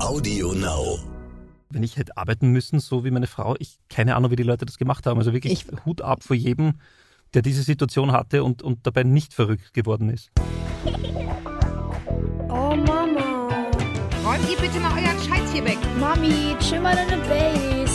[0.00, 0.98] Audio Now.
[1.70, 4.64] Wenn ich hätte arbeiten müssen, so wie meine Frau, ich keine Ahnung, wie die Leute
[4.66, 5.18] das gemacht haben.
[5.18, 6.74] Also wirklich Ich- Hut ab vor jedem,
[7.34, 10.30] der diese Situation hatte und, und dabei nicht verrückt geworden ist.
[12.48, 13.48] Oh Mama.
[14.24, 15.78] Räumt ihr bitte mal euren Scheiß hier weg.
[15.98, 17.89] Mami, chill mal deine Base.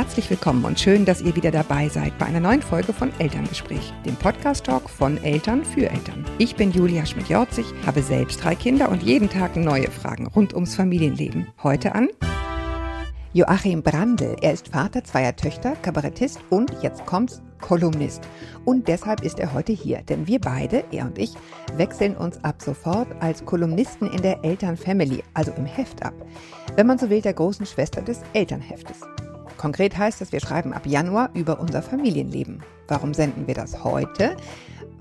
[0.00, 3.92] Herzlich willkommen und schön, dass ihr wieder dabei seid bei einer neuen Folge von Elterngespräch,
[4.06, 6.24] dem Podcast-Talk von Eltern für Eltern.
[6.38, 10.74] Ich bin Julia Schmidt-Jorzig, habe selbst drei Kinder und jeden Tag neue Fragen rund ums
[10.74, 11.48] Familienleben.
[11.62, 12.08] Heute an
[13.34, 14.36] Joachim Brandl.
[14.40, 18.22] Er ist Vater zweier Töchter, Kabarettist und, jetzt kommt's, Kolumnist.
[18.64, 21.34] Und deshalb ist er heute hier, denn wir beide, er und ich,
[21.76, 26.14] wechseln uns ab sofort als Kolumnisten in der Elternfamily, also im Heft ab.
[26.74, 29.02] Wenn man so will, der großen Schwester des Elternheftes.
[29.60, 32.62] Konkret heißt es, wir schreiben ab Januar über unser Familienleben.
[32.88, 34.34] Warum senden wir das heute?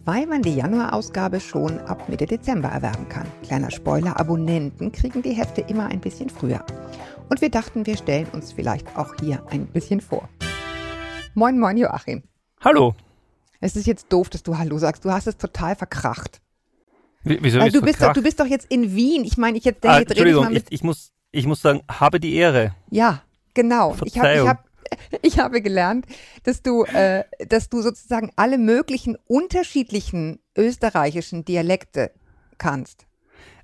[0.03, 3.25] Weil man die Januarausgabe schon ab Mitte Dezember erwerben kann.
[3.43, 6.65] Kleiner Spoiler, Abonnenten kriegen die Hefte immer ein bisschen früher.
[7.29, 10.27] Und wir dachten, wir stellen uns vielleicht auch hier ein bisschen vor.
[11.35, 12.23] Moin, moin, Joachim.
[12.59, 12.95] Hallo.
[13.61, 15.05] Es ist jetzt doof, dass du Hallo sagst.
[15.05, 16.41] Du hast es total verkracht.
[17.23, 19.23] Wie- Wieso Weil du bist, doch, du bist doch jetzt in Wien.
[19.23, 20.73] Ich meine, ich jetzt ah, jetzt rede ich Entschuldigung, mal ich, mit.
[20.73, 22.75] ich, muss, ich muss sagen, habe die Ehre.
[22.89, 23.21] Ja,
[23.53, 23.93] genau.
[23.93, 24.49] Ich, hab, ich, Verzeihung.
[24.49, 24.65] hab,
[25.21, 26.05] ich habe gelernt,
[26.43, 32.11] dass du, äh, dass du sozusagen alle möglichen unterschiedlichen österreichischen Dialekte
[32.57, 33.05] kannst.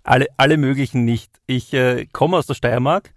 [0.03, 1.31] Alle, alle möglichen nicht.
[1.47, 3.13] Ich äh, komme aus der Steiermark,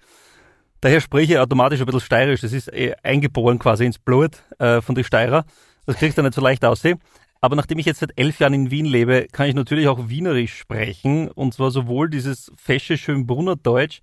[0.80, 2.41] daher spreche ich automatisch ein bisschen steirisch.
[2.41, 5.44] Das ist äh, eingeboren quasi ins Blut äh, von den Steirer.
[5.86, 6.98] Das kriegst du nicht so leicht aussehen.
[7.41, 10.58] Aber nachdem ich jetzt seit elf Jahren in Wien lebe, kann ich natürlich auch Wienerisch
[10.58, 11.30] sprechen.
[11.30, 14.00] Und zwar sowohl dieses fesche Schönbrunner Deutsch,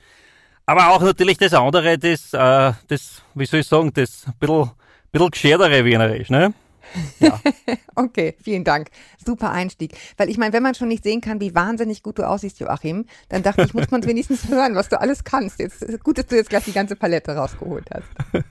[0.66, 4.72] aber auch natürlich das andere, das, äh, das wie soll ich sagen, das bisschen,
[5.12, 6.54] bisschen gescherdere Wienerisch, ne?
[7.96, 8.90] Okay, vielen Dank.
[9.24, 9.94] Super Einstieg.
[10.18, 13.06] Weil ich meine, wenn man schon nicht sehen kann, wie wahnsinnig gut du aussiehst, Joachim,
[13.30, 15.60] dann dachte ich, muss man wenigstens hören, was du alles kannst.
[15.60, 18.08] Jetzt ist gut, dass du jetzt gleich die ganze Palette rausgeholt hast.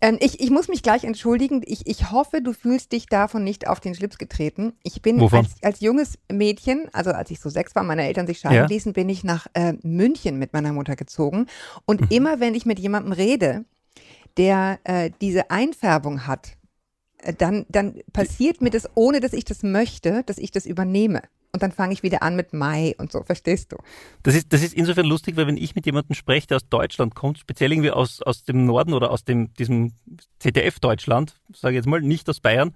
[0.00, 1.62] ähm, ich, ich muss mich gleich entschuldigen.
[1.64, 4.72] Ich, ich hoffe, du fühlst dich davon nicht auf den Schlips getreten.
[4.82, 8.38] Ich bin als, als junges Mädchen, also als ich so sechs war, meine Eltern sich
[8.38, 8.66] scheiden Ja.
[8.66, 11.46] ließen, bin ich nach äh, München mit meiner Mutter gezogen.
[11.86, 12.06] Und Mhm.
[12.10, 13.64] immer wenn ich mit jemandem rede,
[14.36, 16.56] der äh, diese Einfärbung hat,
[17.18, 21.22] äh, dann, dann passiert mir das, ohne dass ich das möchte, dass ich das übernehme.
[21.52, 23.76] Und dann fange ich wieder an mit Mai und so, verstehst du?
[24.22, 27.14] Das ist, das ist insofern lustig, weil wenn ich mit jemandem spreche, der aus Deutschland
[27.14, 29.92] kommt, speziell irgendwie aus, aus dem Norden oder aus dem, diesem
[30.40, 32.74] ZDF-Deutschland, sage ich jetzt mal, nicht aus Bayern,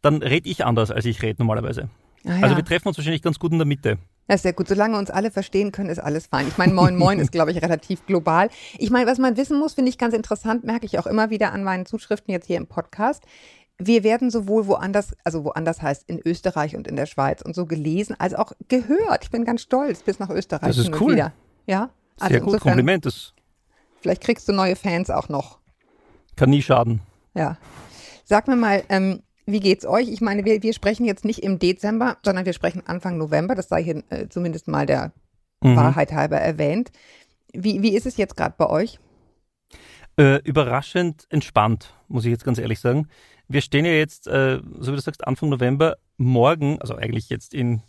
[0.00, 1.90] dann rede ich anders, als ich rede normalerweise.
[2.24, 2.42] Ah, ja.
[2.42, 3.98] Also wir treffen uns wahrscheinlich ganz gut in der Mitte.
[4.26, 4.68] Das ist sehr gut.
[4.68, 6.48] Solange uns alle verstehen können, ist alles fein.
[6.48, 8.48] Ich meine, Moin Moin ist, glaube ich, relativ global.
[8.78, 11.52] Ich meine, was man wissen muss, finde ich ganz interessant, merke ich auch immer wieder
[11.52, 13.24] an meinen Zuschriften jetzt hier im Podcast.
[13.78, 17.66] Wir werden sowohl woanders, also woanders heißt in Österreich und in der Schweiz und so
[17.66, 19.24] gelesen, als auch gehört.
[19.24, 20.68] Ich bin ganz stolz bis nach Österreich.
[20.68, 21.14] Das ist cool.
[21.14, 21.32] Wieder.
[21.66, 21.90] Ja,
[22.20, 23.32] also Sehr gut, insofern, Kompliment, das
[24.00, 25.58] Vielleicht kriegst du neue Fans auch noch.
[26.36, 27.00] kann nie schaden.
[27.34, 27.56] Ja.
[28.24, 30.08] Sag mir mal, ähm, wie geht's euch?
[30.08, 33.54] Ich meine, wir, wir sprechen jetzt nicht im Dezember, sondern wir sprechen Anfang November.
[33.54, 35.12] Das sei hier äh, zumindest mal der
[35.62, 35.76] Mhm.
[35.76, 36.90] Wahrheit halber erwähnt.
[37.54, 38.98] Wie, wie ist es jetzt gerade bei euch?
[40.16, 43.08] Äh, überraschend entspannt, muss ich jetzt ganz ehrlich sagen.
[43.48, 47.52] Wir stehen ja jetzt, äh, so wie du sagst, Anfang November, morgen, also eigentlich jetzt
[47.52, 47.82] in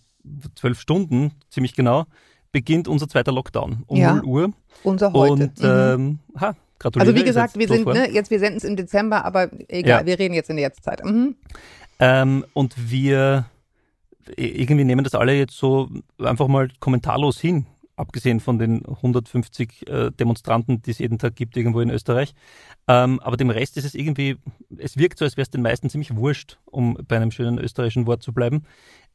[0.56, 2.06] zwölf Stunden, ziemlich genau,
[2.52, 4.16] beginnt unser zweiter Lockdown um Ja.
[4.16, 4.52] 0 Uhr.
[4.84, 5.32] Unser heute.
[5.34, 5.66] Und Mhm.
[5.66, 7.10] ähm, ha, gratuliere.
[7.12, 10.06] also wie gesagt, wir sind, ne, jetzt, wir senden es im Dezember, aber egal, Ja.
[10.08, 11.04] wir reden jetzt in der Jetztzeit.
[11.06, 11.36] Mhm.
[12.00, 13.46] Ähm, und wir
[14.36, 20.12] irgendwie nehmen das alle jetzt so einfach mal kommentarlos hin, abgesehen von den 150 äh,
[20.12, 22.34] Demonstranten, die es jeden Tag gibt irgendwo in Österreich.
[22.88, 24.38] Ähm, aber dem Rest ist es irgendwie,
[24.78, 28.08] es wirkt so, als wäre es den meisten ziemlich wurscht, um bei einem schönen österreichischen
[28.08, 28.64] Wort zu bleiben.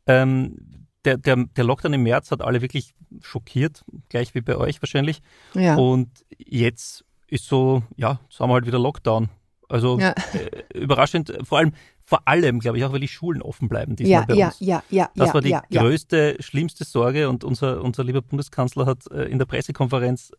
[0.06, 4.82] Ähm, der, der, der Lockdown im März hat alle wirklich schockiert, gleich wie bei euch
[4.82, 5.22] wahrscheinlich.
[5.54, 5.76] Ja.
[5.76, 9.28] Und jetzt ist so, ja, jetzt haben wir halt wieder Lockdown.
[9.70, 10.10] Also Ja.
[10.32, 11.72] äh, überraschend, vor allem,
[12.04, 14.56] vor allem, glaube ich, auch, weil die Schulen offen bleiben diesmal ja, bei ja, uns.
[14.60, 18.86] ja, ja, Das ja, war die ja, größte, schlimmste Sorge und unser, unser lieber Bundeskanzler
[18.86, 20.32] hat äh, in der Pressekonferenz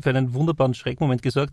[0.00, 1.52] für einen wunderbaren Schreckmoment gesorgt.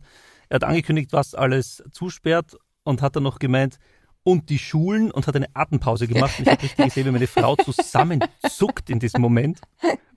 [0.49, 3.79] Er hat angekündigt, was alles zusperrt und hat dann noch gemeint,
[4.27, 6.33] und die Schulen und hat eine Atempause gemacht.
[6.39, 9.61] Und ich habe richtig gesehen, wie meine Frau zusammenzuckt in diesem Moment.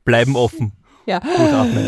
[0.04, 0.72] Bleiben offen.
[1.06, 1.20] Ja.
[1.20, 1.86] Durchatmen.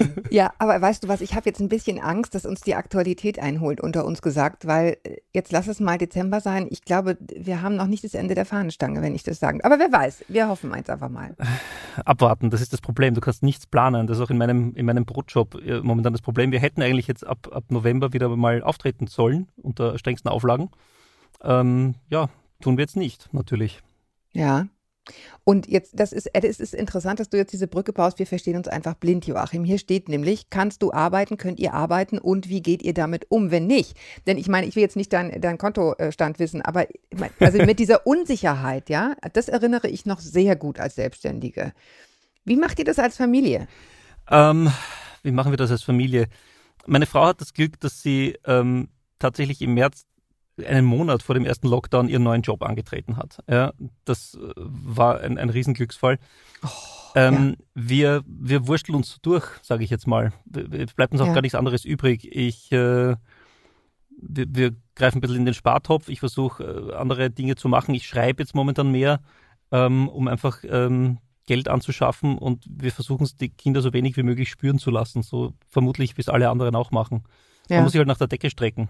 [0.29, 3.39] Ja, aber weißt du was, ich habe jetzt ein bisschen Angst, dass uns die Aktualität
[3.39, 6.67] einholt, unter uns gesagt, weil äh, jetzt lass es mal Dezember sein.
[6.69, 9.61] Ich glaube, wir haben noch nicht das Ende der Fahnenstange, wenn ich das sagen.
[9.61, 11.35] Aber wer weiß, wir hoffen eins einfach mal.
[12.05, 13.13] Abwarten, das ist das Problem.
[13.13, 14.07] Du kannst nichts planen.
[14.07, 16.51] Das ist auch in meinem, in meinem Brotjob äh, momentan das Problem.
[16.51, 20.69] Wir hätten eigentlich jetzt ab, ab November wieder mal auftreten sollen, unter strengsten Auflagen.
[21.43, 22.29] Ähm, ja,
[22.61, 23.81] tun wir jetzt nicht, natürlich.
[24.33, 24.67] Ja.
[25.43, 28.19] Und jetzt, das ist, es ist interessant, dass du jetzt diese Brücke baust.
[28.19, 29.63] Wir verstehen uns einfach blind, Joachim.
[29.63, 33.49] Hier steht nämlich, kannst du arbeiten, könnt ihr arbeiten und wie geht ihr damit um,
[33.49, 33.97] wenn nicht?
[34.27, 36.87] Denn ich meine, ich will jetzt nicht dein, dein Kontostand wissen, aber
[37.39, 41.73] also mit dieser Unsicherheit, ja, das erinnere ich noch sehr gut als Selbstständige.
[42.45, 43.67] Wie macht ihr das als Familie?
[44.29, 44.71] Ähm,
[45.23, 46.27] wie machen wir das als Familie?
[46.85, 48.89] Meine Frau hat das Glück, dass sie ähm,
[49.19, 50.05] tatsächlich im März
[50.65, 53.39] einen Monat vor dem ersten Lockdown ihren neuen Job angetreten hat.
[53.49, 53.73] Ja,
[54.05, 56.17] das äh, war ein, ein Riesenglücksfall.
[56.63, 56.67] Oh,
[57.15, 57.65] ähm, ja.
[57.75, 60.33] wir, wir wursteln uns durch, sage ich jetzt mal.
[60.71, 61.33] Es bleibt uns auch ja.
[61.33, 62.27] gar nichts anderes übrig.
[62.31, 63.15] Ich, äh,
[64.21, 66.09] wir, wir, greifen ein bisschen in den Spartopf.
[66.09, 67.95] Ich versuche äh, andere Dinge zu machen.
[67.95, 69.19] Ich schreibe jetzt momentan mehr,
[69.71, 71.17] ähm, um einfach ähm,
[71.47, 75.23] Geld anzuschaffen und wir versuchen es die Kinder so wenig wie möglich spüren zu lassen.
[75.23, 77.23] So vermutlich, wie es alle anderen auch machen.
[77.69, 78.89] Man muss sich halt nach der Decke strecken.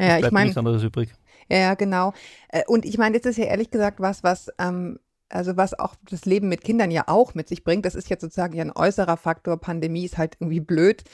[0.00, 0.46] Ja, ich meine.
[0.46, 1.10] nichts anderes übrig.
[1.48, 2.12] Ja, genau.
[2.48, 4.98] Äh, und ich meine, das ist ja ehrlich gesagt was, was, ähm,
[5.28, 7.84] also was auch das Leben mit Kindern ja auch mit sich bringt.
[7.84, 9.56] Das ist jetzt sozusagen ja ein äußerer Faktor.
[9.58, 11.04] Pandemie ist halt irgendwie blöd.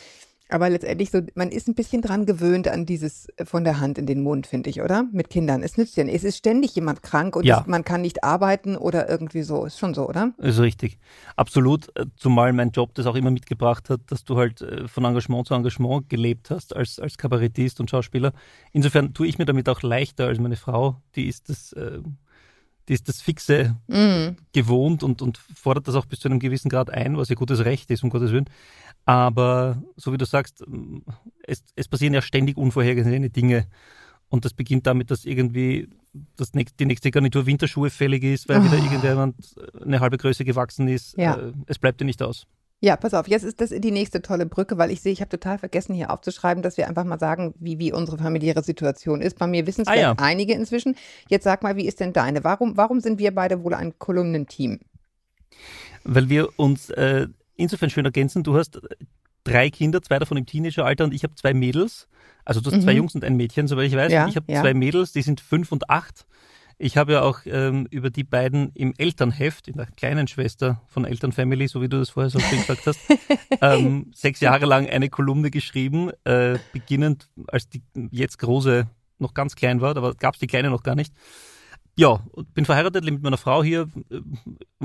[0.49, 3.99] Aber letztendlich so, man ist ein bisschen dran gewöhnt an dieses äh, von der Hand
[3.99, 5.05] in den Mund, finde ich, oder?
[5.13, 5.63] Mit Kindern.
[5.63, 6.15] Es nützt ja nicht.
[6.15, 7.61] Es ist ständig jemand krank und ja.
[7.61, 9.65] es, man kann nicht arbeiten oder irgendwie so.
[9.65, 10.33] Ist schon so, oder?
[10.39, 10.99] Ist richtig.
[11.35, 11.95] Absolut.
[11.97, 15.49] Äh, zumal mein Job das auch immer mitgebracht hat, dass du halt äh, von Engagement
[15.49, 18.33] zu Engagement gelebt hast als, als Kabarettist und Schauspieler.
[18.73, 21.03] Insofern tue ich mir damit auch leichter als meine Frau.
[21.17, 21.75] Die ist das,
[22.89, 24.37] die ist das Fixe mm.
[24.53, 27.65] gewohnt und, und fordert das auch bis zu einem gewissen Grad ein, was ihr gutes
[27.65, 28.49] Recht ist, um Gottes Willen.
[29.05, 30.65] Aber so wie du sagst,
[31.43, 33.67] es, es passieren ja ständig unvorhergesehene Dinge.
[34.29, 35.89] Und das beginnt damit, dass irgendwie
[36.37, 38.65] das nächste, die nächste Garnitur Winterschuhe fällig ist, weil oh.
[38.65, 39.37] wieder irgendjemand
[39.81, 41.17] eine halbe Größe gewachsen ist.
[41.17, 41.37] Ja.
[41.37, 42.47] Äh, es bleibt dir nicht aus.
[42.81, 45.31] Ja, pass auf, jetzt ist das die nächste tolle Brücke, weil ich sehe, ich habe
[45.31, 49.39] total vergessen hier aufzuschreiben, dass wir einfach mal sagen, wie, wie unsere familiäre Situation ist.
[49.39, 50.15] Bei mir wissen es ah, ja.
[50.19, 50.95] einige inzwischen.
[51.29, 52.45] Jetzt sag mal, wie ist denn deine?
[52.45, 54.81] Warum, warum sind wir beide wohl ein Kolumnenteam?
[56.05, 58.43] Weil wir uns äh, insofern schön ergänzen.
[58.43, 58.79] Du hast
[59.45, 62.09] drei Kinder, zwei davon im Teenageralter und ich habe zwei Mädels.
[62.45, 62.83] Also du hast mhm.
[62.83, 64.13] zwei Jungs und ein Mädchen, soweit ich weiß.
[64.13, 64.61] Ja, ich habe ja.
[64.61, 66.27] zwei Mädels, die sind fünf und acht.
[66.79, 71.07] Ich habe ja auch ähm, über die beiden im Elternheft, in der kleinen Schwester von
[71.07, 73.01] Elternfamily, so wie du das vorher so schön gesagt hast,
[73.63, 78.87] ähm, sechs Jahre lang eine Kolumne geschrieben, äh, beginnend als die jetzt große
[79.19, 81.15] noch ganz klein war, da gab es die kleine noch gar nicht.
[81.99, 82.21] Ja,
[82.53, 84.21] bin verheiratet, lebe mit meiner Frau hier äh,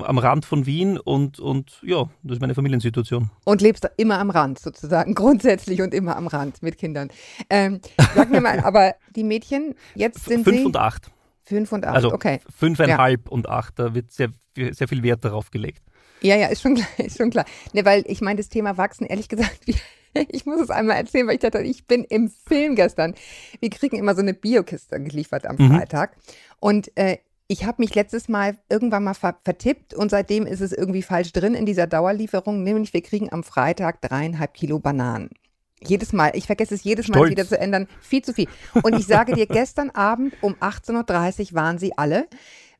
[0.01, 3.29] am Rand von Wien und, und ja, das ist meine Familiensituation.
[3.43, 7.09] Und lebst immer am Rand sozusagen, grundsätzlich und immer am Rand mit Kindern.
[7.49, 7.81] Ähm,
[8.15, 10.65] sag mir mal, aber die Mädchen, jetzt sind Fünf sie...
[10.65, 11.11] und acht.
[11.43, 12.39] Fünf und acht, also okay.
[12.49, 13.31] Fünfeinhalb ja.
[13.31, 15.81] und acht, da wird sehr, sehr viel Wert darauf gelegt.
[16.21, 16.87] Ja, ja, ist schon klar.
[16.97, 17.45] Ist schon klar.
[17.73, 19.75] Ne, weil ich meine, das Thema Wachsen, ehrlich gesagt, wie,
[20.29, 23.15] ich muss es einmal erzählen, weil ich dachte, ich bin im Film gestern.
[23.59, 25.71] Wir kriegen immer so eine Biokiste geliefert am mhm.
[25.71, 26.15] Freitag.
[26.59, 27.17] Und äh,
[27.47, 31.33] ich habe mich letztes Mal irgendwann mal ver vertippt und seitdem ist es irgendwie falsch
[31.33, 32.63] drin in dieser Dauerlieferung.
[32.63, 35.31] Nämlich, wir kriegen am Freitag dreieinhalb Kilo Bananen.
[35.83, 36.31] Jedes Mal.
[36.35, 37.31] Ich vergesse es jedes Mal Stolz.
[37.31, 37.87] wieder zu ändern.
[38.01, 38.47] Viel zu viel.
[38.83, 42.27] Und ich sage dir, gestern Abend um 18.30 Uhr waren sie alle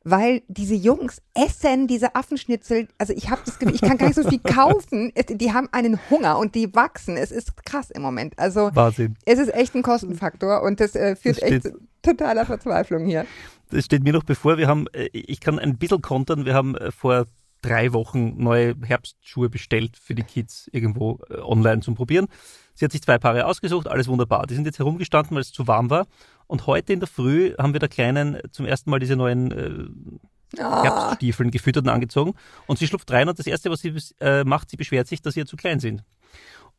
[0.04, 2.88] weil diese Jungs essen diese Affenschnitzel.
[2.98, 5.12] Also ich habe das Gefühl, ich kann gar nicht so viel kaufen.
[5.28, 7.16] Die haben einen Hunger und die wachsen.
[7.16, 8.38] Es ist krass im Moment.
[8.38, 9.16] Also Wahnsinn.
[9.24, 13.26] es ist echt ein Kostenfaktor und das äh, führt das echt zu totaler Verzweiflung hier.
[13.70, 14.58] Das steht mir noch bevor.
[14.58, 16.44] Wir haben, äh, ich kann ein bisschen kontern.
[16.44, 17.26] Wir haben äh, vor
[17.62, 22.26] drei Wochen neue Herbstschuhe bestellt für die Kids irgendwo äh, online zum Probieren.
[22.74, 24.46] Sie hat sich zwei Paare ausgesucht, alles wunderbar.
[24.46, 26.06] Die sind jetzt herumgestanden, weil es zu warm war.
[26.46, 30.60] Und heute in der Früh haben wir der Kleinen zum ersten Mal diese neuen äh,
[30.60, 30.82] ah.
[30.82, 32.34] Herbststiefeln gefüttert und angezogen.
[32.66, 35.34] Und sie schlupft rein und das Erste, was sie äh, macht, sie beschwert sich, dass
[35.34, 36.02] sie ja zu klein sind.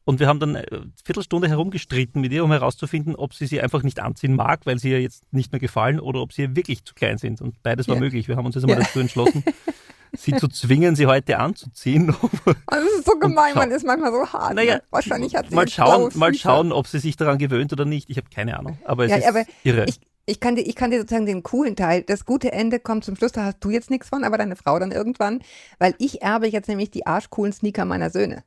[0.06, 3.62] Und wir haben dann eine äh, Viertelstunde herumgestritten mit ihr, um herauszufinden, ob sie sie
[3.62, 6.84] einfach nicht anziehen mag, weil sie ihr jetzt nicht mehr gefallen, oder ob sie wirklich
[6.84, 7.42] zu klein sind.
[7.42, 8.02] Und beides war ja.
[8.02, 8.28] möglich.
[8.28, 8.84] Wir haben uns jetzt einmal ja.
[8.84, 9.44] dazu entschlossen,
[10.15, 12.10] sie zu zwingen, sie heute anzuziehen.
[12.10, 14.55] Also das ist so gemein, man ist manchmal so hart.
[14.55, 14.84] Naja, ne?
[14.89, 18.10] wahrscheinlich hat sie mal schauen, mal schauen, ob sie sich daran gewöhnt oder nicht.
[18.10, 18.77] Ich habe keine Ahnung.
[18.86, 19.86] Aber es ja, ist aber irre.
[19.88, 23.03] Ich, ich kann, dir, ich kann dir sozusagen den coolen Teil, das gute Ende kommt
[23.03, 25.41] zum Schluss, da hast du jetzt nichts von, aber deine Frau dann irgendwann,
[25.79, 28.43] weil ich erbe jetzt nämlich die arschcoolen Sneaker meiner Söhne.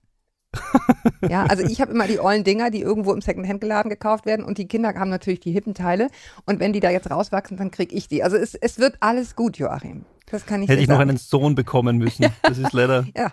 [1.29, 4.59] ja, also ich habe immer die ollen Dinger, die irgendwo im Secondhand-Geladen gekauft werden und
[4.59, 6.09] die Kinder haben natürlich die hippen Teile
[6.45, 8.23] und wenn die da jetzt rauswachsen, dann kriege ich die.
[8.23, 10.05] Also es, es wird alles gut, Joachim.
[10.27, 10.99] Das kann ich Hätte ich sagen.
[10.99, 12.27] noch einen Sohn bekommen müssen.
[12.43, 13.07] Das ist leider.
[13.17, 13.33] ja.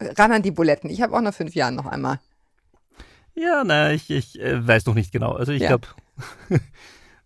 [0.00, 0.90] Ran an die Buletten.
[0.90, 2.20] Ich habe auch nach fünf Jahren noch einmal.
[3.34, 5.32] Ja, naja, ich, ich äh, weiß noch nicht genau.
[5.32, 5.68] Also ich ja.
[5.68, 5.88] glaube,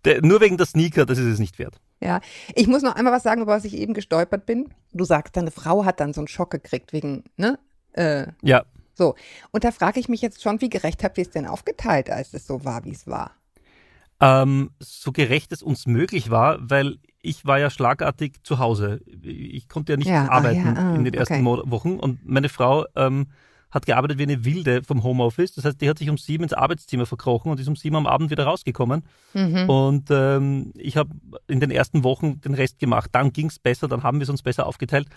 [0.26, 1.81] nur wegen der Sneaker, das ist es nicht wert.
[2.00, 2.21] Ja,
[2.54, 4.69] ich muss noch einmal was sagen, über was ich eben gestolpert bin.
[4.92, 7.59] Du sagst, deine Frau hat dann so einen Schock gekriegt wegen, ne?
[7.92, 8.64] Äh, ja.
[8.94, 9.14] So,
[9.50, 12.34] und da frage ich mich jetzt schon, wie gerecht habt ihr es denn aufgeteilt, als
[12.34, 13.32] es so war, wie es war?
[14.20, 19.00] Ähm, so gerecht es uns möglich war, weil ich war ja schlagartig zu Hause.
[19.22, 21.70] Ich konnte ja nicht Ja, ah, arbeiten ja, ah, in den ersten okay.
[21.70, 23.28] Wochen und meine Frau ähm,
[23.72, 25.52] hat gearbeitet wie eine Wilde vom Homeoffice.
[25.54, 28.06] Das heißt, die hat sich um sieben ins Arbeitszimmer verkrochen und ist um sieben am
[28.06, 29.02] Abend wieder rausgekommen.
[29.32, 29.68] Mhm.
[29.68, 31.10] Und ähm, ich habe
[31.48, 33.10] in den ersten Wochen den Rest gemacht.
[33.12, 35.08] Dann ging es besser, dann haben wir es uns besser aufgeteilt.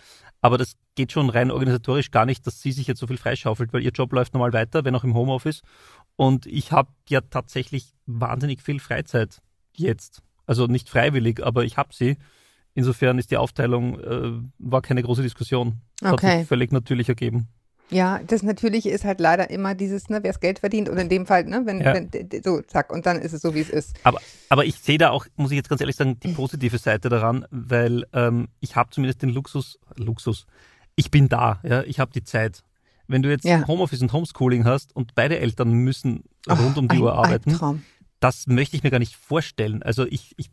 [0.42, 3.74] Aber das geht schon rein organisatorisch gar nicht, dass sie sich jetzt so viel freischaufelt,
[3.74, 5.62] weil ihr Job läuft normal weiter, wenn auch im Homeoffice.
[6.16, 9.42] Und ich habe ja tatsächlich wahnsinnig viel Freizeit
[9.74, 10.22] jetzt.
[10.46, 12.18] Also nicht freiwillig, aber ich habe sie.
[12.74, 15.82] Insofern ist die Aufteilung, äh, war keine große Diskussion.
[16.02, 16.12] Okay.
[16.12, 17.50] hat sich völlig natürlich ergeben.
[17.92, 21.10] Ja, das Natürliche ist halt leider immer dieses, ne, wer das Geld verdient oder in
[21.10, 21.94] dem Fall, ne, wenn, Ja.
[21.94, 22.10] wenn
[22.44, 23.96] so, zack, und dann ist es so, wie es ist.
[24.04, 27.10] Aber, aber ich sehe da auch, muss ich jetzt ganz ehrlich sagen, die positive Seite
[27.10, 30.48] daran, weil ähm, ich habe zumindest den Luxus, Luxus,
[30.96, 32.64] ich bin da, ja, ich habe die Zeit.
[33.08, 33.68] Wenn du jetzt Ja.
[33.68, 37.56] Homeoffice und Homeschooling hast und beide Eltern müssen Ach, rund um die ein Uhr arbeiten,
[38.20, 39.84] das möchte ich mir gar nicht vorstellen.
[39.84, 40.50] Also ich, ich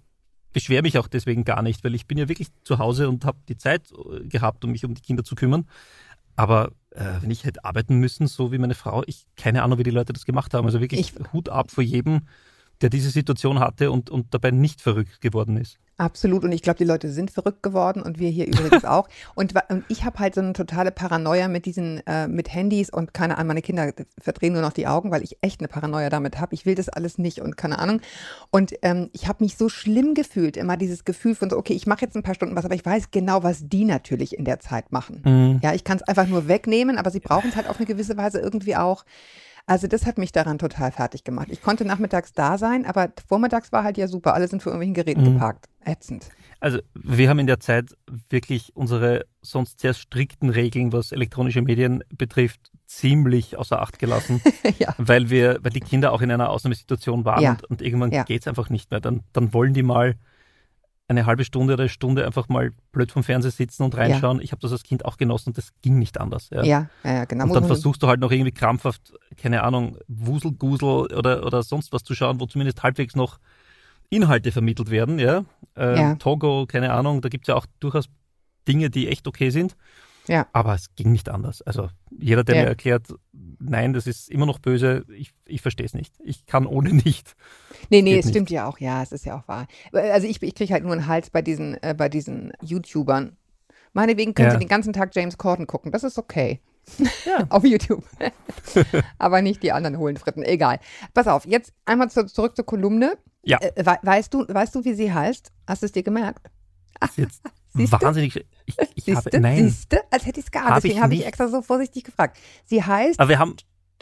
[0.53, 3.39] beschwere mich auch deswegen gar nicht, weil ich bin ja wirklich zu Hause und habe
[3.49, 5.67] die Zeit äh, gehabt, um mich um die Kinder zu kümmern.
[6.37, 6.73] Aber
[7.21, 10.13] wenn ich hätte arbeiten müssen, so wie meine Frau, ich keine Ahnung, wie die Leute
[10.13, 10.67] das gemacht haben.
[10.67, 12.23] Also wirklich Ich- Hut ab vor jedem,
[12.83, 15.79] der diese Situation hatte und, und dabei nicht verrückt geworden ist.
[15.99, 16.43] Absolut.
[16.43, 19.09] Und ich glaube, die Leute sind verrückt geworden und wir hier übrigens auch.
[19.35, 23.15] Und, und ich habe halt so eine totale Paranoia mit diesen, äh, mit Handys und
[23.15, 26.41] keine Ahnung, meine Kinder verdrehen nur noch die Augen, weil ich echt eine Paranoia damit
[26.41, 26.55] habe.
[26.55, 28.01] Ich will das alles nicht und keine Ahnung.
[28.51, 31.87] Und ähm, ich habe mich so schlimm gefühlt, immer dieses Gefühl von so, okay, ich
[31.87, 34.59] mache jetzt ein paar Stunden was, aber ich weiß genau, was die natürlich in der
[34.59, 35.61] Zeit machen.
[35.63, 38.17] Ja, ich kann es einfach nur wegnehmen, aber sie brauchen es halt auf eine gewisse
[38.17, 39.05] Weise irgendwie auch.
[39.67, 41.49] Also das hat mich daran total fertig gemacht.
[41.51, 44.35] Ich konnte nachmittags da sein, aber vormittags war halt ja super.
[44.35, 45.35] Alle sind vor irgendwelchen Geräten Mhm.
[45.35, 45.69] geparkt.
[45.85, 46.29] Ätzend.
[46.61, 47.97] Also wir haben in der Zeit
[48.29, 54.41] wirklich unsere sonst sehr strikten Regeln, was elektronische Medien betrifft, ziemlich außer Acht gelassen,
[54.79, 54.95] ja.
[54.99, 57.51] weil wir, weil die Kinder auch in einer Ausnahmesituation waren Ja.
[57.53, 58.23] und, und irgendwann Ja.
[58.25, 59.01] geht's einfach nicht mehr.
[59.01, 60.15] Dann, dann wollen die mal
[61.13, 64.41] eine halbe Stunde oder eine Stunde einfach mal blöd vom Fernseher sitzen und reinschauen.
[64.41, 66.51] Ich habe das als Kind auch genossen und das ging nicht anders.
[66.51, 66.63] Ja.
[66.65, 67.45] Ja, ja, ja, genau.
[67.45, 72.03] Und dann versuchst du halt noch irgendwie krampfhaft, keine Ahnung, Wuselgusel oder, oder sonst was
[72.03, 73.39] zu schauen, wo zumindest halbwegs noch
[74.11, 75.45] Inhalte vermittelt werden, ja.
[75.77, 76.15] Ähm, Ja.
[76.17, 78.07] Togo, keine Ahnung, da gibt's ja auch durchaus
[78.69, 79.77] Dinge, die echt okay sind.
[80.29, 80.47] Ja.
[80.53, 81.63] Aber es ging nicht anders.
[81.63, 82.63] Also jeder, der Ja.
[82.63, 83.09] mir erklärt,
[83.59, 86.15] nein, das ist immer noch böse, ich, ich verstehe es nicht.
[86.23, 87.35] Ich kann ohne nicht.
[87.91, 88.79] Nee, nee, es stimmt ja auch.
[88.79, 89.67] Ja, es ist ja auch wahr.
[89.93, 93.37] Also ich, ich kriege halt nur einen Hals bei diesen, äh, bei diesen YouTubern.
[93.95, 94.53] Meinetwegen können Ja.
[94.55, 95.93] sie den ganzen Tag James Corden gucken.
[95.93, 96.61] Das ist okay.
[97.27, 97.47] Ja.
[97.51, 98.05] Auf YouTube.
[99.19, 100.43] Aber nicht die anderen hohlen Fritten.
[100.43, 100.79] Egal.
[101.15, 103.19] Pass auf, jetzt einmal zu, zurück zur Kolumne.
[103.45, 103.59] Ja.
[103.61, 105.53] Äh, wei- weißt, du, weißt du, wie sie heißt?
[105.67, 106.49] Hast du es dir gemerkt?
[107.17, 107.43] Jetzt
[107.75, 108.01] Siehste?
[108.03, 108.37] wahnsinnig.
[108.67, 109.41] Ich, ich habe, Siehste?
[109.41, 109.69] nein.
[109.69, 110.01] Siehste?
[110.11, 110.69] Als hätte ich es geahnt.
[110.69, 112.39] Hab Deswegen ich habe ich extra so vorsichtig gefragt.
[112.67, 113.57] Sie heißt Aber wir haben,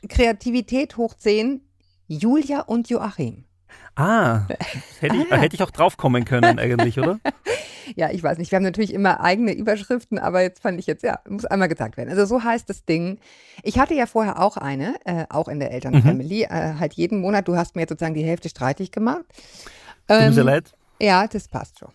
[0.09, 1.61] Kreativität hoch 10,
[2.09, 3.45] Julia und Joachim.
[3.97, 4.47] ah,
[5.01, 5.37] hätte ich, Ah.
[5.37, 7.19] hätte ich auch drauf kommen können eigentlich, oder?
[7.97, 8.53] Ja, ich weiß nicht.
[8.53, 11.97] Wir haben natürlich immer eigene Überschriften, aber jetzt fand ich jetzt, ja, muss einmal gesagt
[11.97, 12.09] werden.
[12.09, 13.19] Also so heißt das Ding.
[13.65, 17.49] Ich hatte ja vorher auch eine, äh, auch in der Elternfamily, äh, halt jeden Monat.
[17.49, 19.25] Du hast mir jetzt sozusagen die Hälfte streitig gemacht.
[20.07, 20.73] Tut mir Ähm, sehr leid.
[21.01, 21.91] Ja, das passt schon.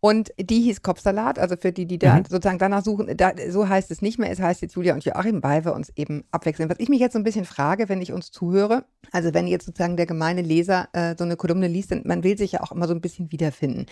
[0.00, 2.24] Und die hieß Kopfsalat, also für die, die da Mhm.
[2.24, 5.42] sozusagen danach suchen, da, so heißt es nicht mehr, es heißt jetzt Julia und Joachim,
[5.42, 6.70] weil wir uns eben abwechseln.
[6.70, 9.66] Was ich mich jetzt so ein bisschen frage, wenn ich uns zuhöre, also wenn jetzt
[9.66, 12.72] sozusagen der gemeine Leser äh, so eine Kolumne liest, dann, man will sich ja auch
[12.72, 13.86] immer so ein bisschen wiederfinden.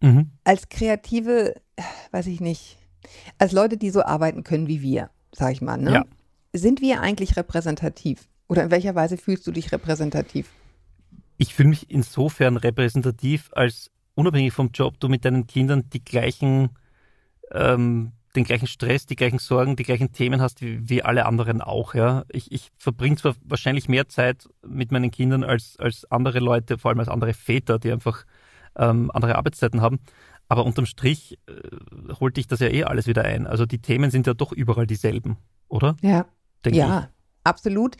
[0.00, 0.30] Mhm.
[0.44, 2.78] Als Kreative, äh, weiß ich nicht,
[3.38, 5.92] als Leute, die so arbeiten können wie wir, sag ich mal, ne?
[5.92, 6.04] Ja.
[6.54, 8.28] sind wir eigentlich repräsentativ?
[8.48, 10.48] Oder in welcher Weise fühlst du dich repräsentativ?
[11.36, 16.70] ich fühle mich insofern repräsentativ, als unabhängig vom Job du mit deinen Kindern die gleichen,
[17.52, 21.60] ähm, den gleichen Stress, die gleichen Sorgen, die gleichen Themen hast wie, wie alle anderen
[21.60, 21.94] auch.
[21.94, 26.78] Ja, ich, ich verbringe zwar wahrscheinlich mehr Zeit mit meinen Kindern als als andere Leute,
[26.78, 28.24] vor allem als andere Väter, die einfach
[28.76, 30.00] ähm, andere Arbeitszeiten haben.
[30.48, 33.46] Aber unterm Strich äh, holt dich das ja eh alles wieder ein.
[33.46, 35.96] Also die Themen sind ja doch überall dieselben, oder?
[36.02, 36.26] Ja,
[36.64, 37.08] Denke ja,
[37.44, 37.96] absolut.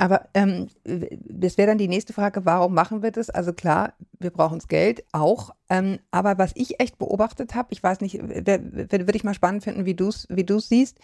[0.00, 3.28] Aber ähm, das wäre dann die nächste Frage, warum machen wir das?
[3.28, 5.50] Also klar, wir brauchen das Geld auch.
[5.68, 9.84] Ähm, aber was ich echt beobachtet habe, ich weiß nicht, würde ich mal spannend finden,
[9.84, 10.98] wie du es wie du's siehst,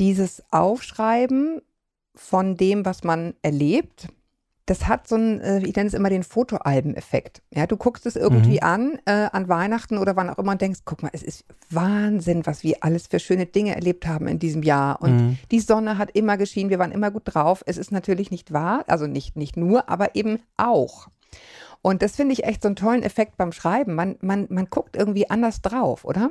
[0.00, 1.62] dieses Aufschreiben
[2.16, 4.08] von dem, was man erlebt,
[4.70, 7.42] das hat so einen, äh, ich nenne es immer den Fotoalben-Effekt.
[7.52, 10.82] Ja, du guckst es irgendwie an, äh, an Weihnachten oder wann auch immer und denkst,
[10.84, 14.62] guck mal, es ist Wahnsinn, was wir alles für schöne Dinge erlebt haben in diesem
[14.62, 15.02] Jahr.
[15.02, 15.38] Und Mhm.
[15.50, 17.64] die Sonne hat immer geschienen, wir waren immer gut drauf.
[17.66, 21.08] Es ist natürlich nicht wahr, also nicht, nicht nur, aber eben auch.
[21.82, 23.96] Und das finde ich echt so einen tollen Effekt beim Schreiben.
[23.96, 26.30] Man, man, man guckt irgendwie anders drauf, oder?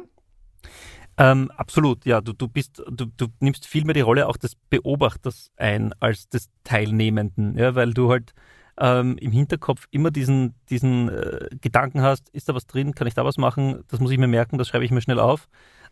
[1.20, 2.22] Ähm, absolut, ja.
[2.22, 6.30] Du, du bist, du, du nimmst viel mehr die Rolle auch des Beobachters ein als
[6.30, 8.34] des Teilnehmenden, ja, weil du halt
[8.80, 13.14] ähm, im Hinterkopf immer diesen, diesen äh, Gedanken hast, ist da was drin, kann ich
[13.14, 15.50] da was machen, das muss ich mir merken, das schreibe ich mir schnell auf.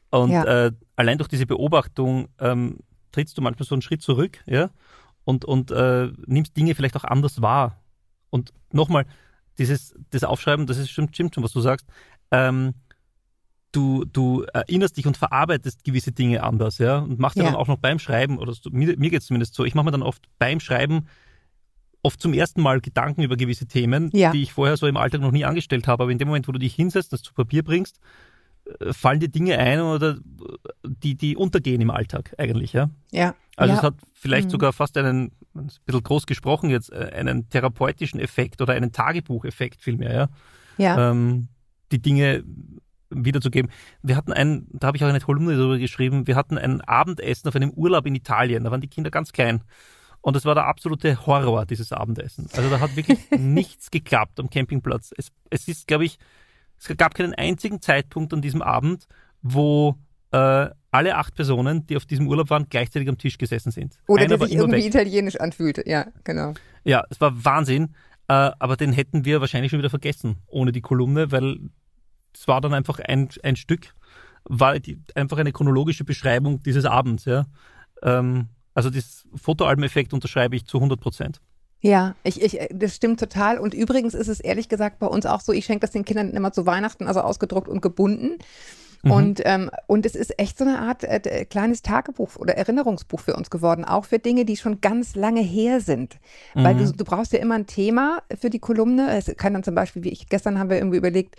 [0.10, 0.44] Und Ja.
[0.68, 2.78] äh, allein durch diese Beobachtung ähm,
[3.12, 4.70] trittst du manchmal so einen Schritt zurück, ja,
[5.26, 7.84] und, und äh, nimmst Dinge vielleicht auch anders wahr.
[8.30, 9.06] Und nochmal,
[9.58, 11.86] dieses das Aufschreiben, das ist stimmt, stimmt schon, was du sagst.
[12.32, 12.74] Ähm,
[13.72, 17.50] du, du erinnerst dich und verarbeitest gewisse Dinge anders, ja, und machst ja, Ja.
[17.52, 19.86] dann auch noch beim Schreiben, oder so, mir, mir geht es zumindest so, ich mache
[19.86, 21.08] mir dann oft beim Schreiben
[22.04, 24.32] oft zum ersten Mal Gedanken über gewisse Themen, Ja.
[24.32, 26.52] die ich vorher so im Alltag noch nie angestellt habe, aber in dem Moment, wo
[26.54, 28.00] du dich hinsetzt, das zu Papier bringst,
[28.80, 30.18] äh, fallen dir Dinge ein oder äh,
[30.88, 32.90] die, die untergehen im Alltag eigentlich, ja.
[33.12, 33.36] Ja.
[33.58, 33.78] Also ja.
[33.80, 34.52] es hat vielleicht Mhm.
[34.52, 39.82] sogar fast einen, ein bisschen groß gesprochen jetzt, äh, einen therapeutischen Effekt oder einen Tagebucheffekt
[39.82, 40.30] vielmehr, ja.
[40.78, 41.12] ja.
[41.12, 41.50] Ähm,
[41.92, 42.44] die Dinge
[43.10, 43.72] wiederzugeben.
[44.02, 47.48] Wir hatten ein, da habe ich auch eine Kolumne darüber geschrieben, wir hatten ein Abendessen
[47.48, 49.62] auf einem Urlaub in Italien, da waren die Kinder ganz klein.
[50.22, 52.50] Und es war der absolute Horror, dieses Abendessen.
[52.54, 55.14] Also da hat wirklich nichts geklappt am Campingplatz.
[55.16, 56.18] Es, es ist, glaube ich,
[56.80, 59.08] es gab keinen einzigen Zeitpunkt an diesem Abend,
[59.42, 59.96] wo
[60.32, 64.00] äh, alle acht Personen, die auf diesem Urlaub waren, gleichzeitig am Tisch gesessen sind.
[64.08, 64.86] Oder Einer der sich irgendwie weg.
[64.86, 65.84] italienisch anfühlte.
[65.88, 66.54] Ja, genau.
[66.84, 67.96] Ja, es war Wahnsinn.
[68.28, 71.60] Äh, aber den hätten wir wahrscheinlich schon wieder vergessen ohne die Kolumne, weil
[72.39, 73.94] es war dann einfach ein, ein Stück,
[74.46, 77.25] war die, einfach eine chronologische Beschreibung dieses Abends.
[77.25, 77.46] Ja.
[78.01, 81.41] Ähm, also das Fotoalbeneffekt unterschreibe ich zu 100 Prozent.
[81.79, 83.60] Ja, ich, ich, das stimmt total.
[83.60, 86.32] Und übrigens ist es ehrlich gesagt bei uns auch so, ich schenke das den Kindern
[86.32, 88.39] immer zu Weihnachten, also ausgedruckt und gebunden.
[89.03, 89.12] Mhm.
[89.12, 93.36] Und, ähm, und es ist echt so eine Art äh, kleines Tagebuch oder Erinnerungsbuch für
[93.36, 96.17] uns geworden, auch für Dinge, die schon ganz lange her sind.
[96.56, 96.79] Weil Mhm.
[96.79, 99.15] du, du brauchst ja immer ein Thema für die Kolumne.
[99.15, 101.36] Es kann dann zum Beispiel, wie ich gestern haben wir irgendwie überlegt,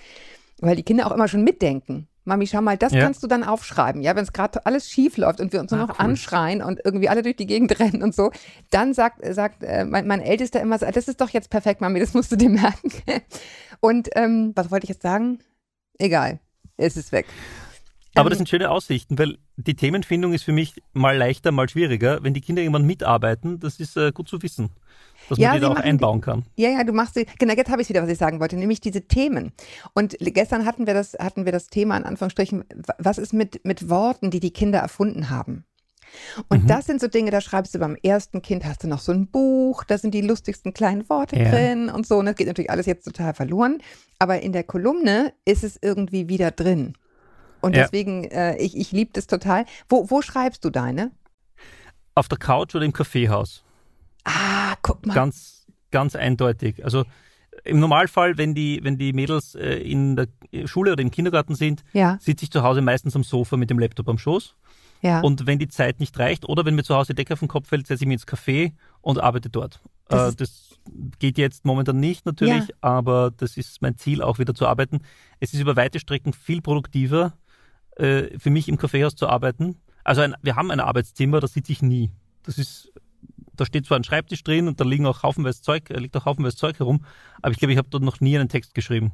[0.61, 2.09] weil die Kinder auch immer schon mitdenken.
[2.25, 3.01] Mami, schau mal, das Ja.
[3.01, 5.81] kannst du dann aufschreiben, ja, wenn es gerade alles schief läuft und wir uns nur
[5.81, 6.05] Ah, noch cool.
[6.05, 8.31] anschreien und irgendwie alle durch die Gegend rennen und so,
[8.71, 12.01] dann sagt, sagt äh, mein, mein Ältester immer, so, das ist doch jetzt perfekt, Mami,
[12.01, 12.93] das musst du dir merken.
[13.81, 15.39] Und ähm, was wollte ich jetzt sagen?
[15.99, 16.39] Egal,
[16.77, 17.27] es ist weg.
[18.15, 21.69] Aber Ähm, das sind schöne Aussichten, weil die Themenfindung ist für mich mal leichter, mal
[21.69, 22.23] schwieriger.
[22.23, 24.71] Wenn die Kinder irgendwann mitarbeiten, das ist äh, gut zu wissen,
[25.29, 26.45] dass man Ja, die sie da auch machen die- einbauen kann.
[26.57, 28.81] Ja, ja, du machst sie, genau, jetzt habe ich wieder, was ich sagen wollte, nämlich
[28.81, 29.53] diese Themen.
[29.95, 33.65] Und gestern hatten wir das, hatten wir das Thema in Anführungsstrichen, wa- was ist mit,
[33.65, 35.65] mit Worten, die die Kinder erfunden haben?
[36.49, 36.67] Und Mhm.
[36.69, 39.27] das sind so Dinge, da schreibst du beim ersten Kind, hast du noch so ein
[39.27, 41.51] Buch, da sind die lustigsten kleinen Worte Ja.
[41.51, 42.17] drin und so.
[42.17, 43.83] Und das geht natürlich alles jetzt total verloren.
[44.19, 46.95] Aber in der Kolumne ist es irgendwie wieder drin.
[47.61, 47.83] Und Ja.
[47.83, 49.67] deswegen, äh, ich, ich liebe das total.
[49.91, 51.11] Wo, wo schreibst du deine?
[52.15, 53.63] Auf der Couch oder im Kaffeehaus.
[54.25, 55.15] Ah, guck mal.
[55.15, 56.85] Ganz, ganz eindeutig.
[56.85, 57.05] Also
[57.65, 60.29] im Normalfall, wenn die, wenn die Mädels äh, in der
[60.67, 63.79] Schule oder im Kindergarten sind, ja, sitze ich zu Hause meistens am Sofa mit dem
[63.79, 64.55] Laptop am Schoß.
[65.03, 65.21] ja.
[65.21, 67.49] Und wenn die Zeit nicht reicht oder wenn mir zu Hause die Decke auf den
[67.49, 69.81] Kopf fällt, setze ich mich ins Café und arbeite dort.
[70.09, 70.79] Das äh, das
[71.19, 72.75] geht jetzt momentan nicht natürlich, Ja.
[72.81, 75.01] aber das ist mein Ziel, auch wieder zu arbeiten.
[75.41, 77.35] Es ist über weite Strecken viel produktiver
[77.97, 79.77] äh, für mich im Kaffeehaus zu arbeiten.
[80.05, 82.11] Also ein, wir haben ein Arbeitszimmer, da sitze ich nie.
[82.45, 82.91] Das ist,
[83.61, 86.25] da steht zwar ein Schreibtisch drin und da liegen auch haufenweise Zeug, äh, liegt auch
[86.25, 87.05] haufenweise Zeug herum,
[87.43, 89.13] aber ich glaube, ich habe dort noch nie einen Text geschrieben.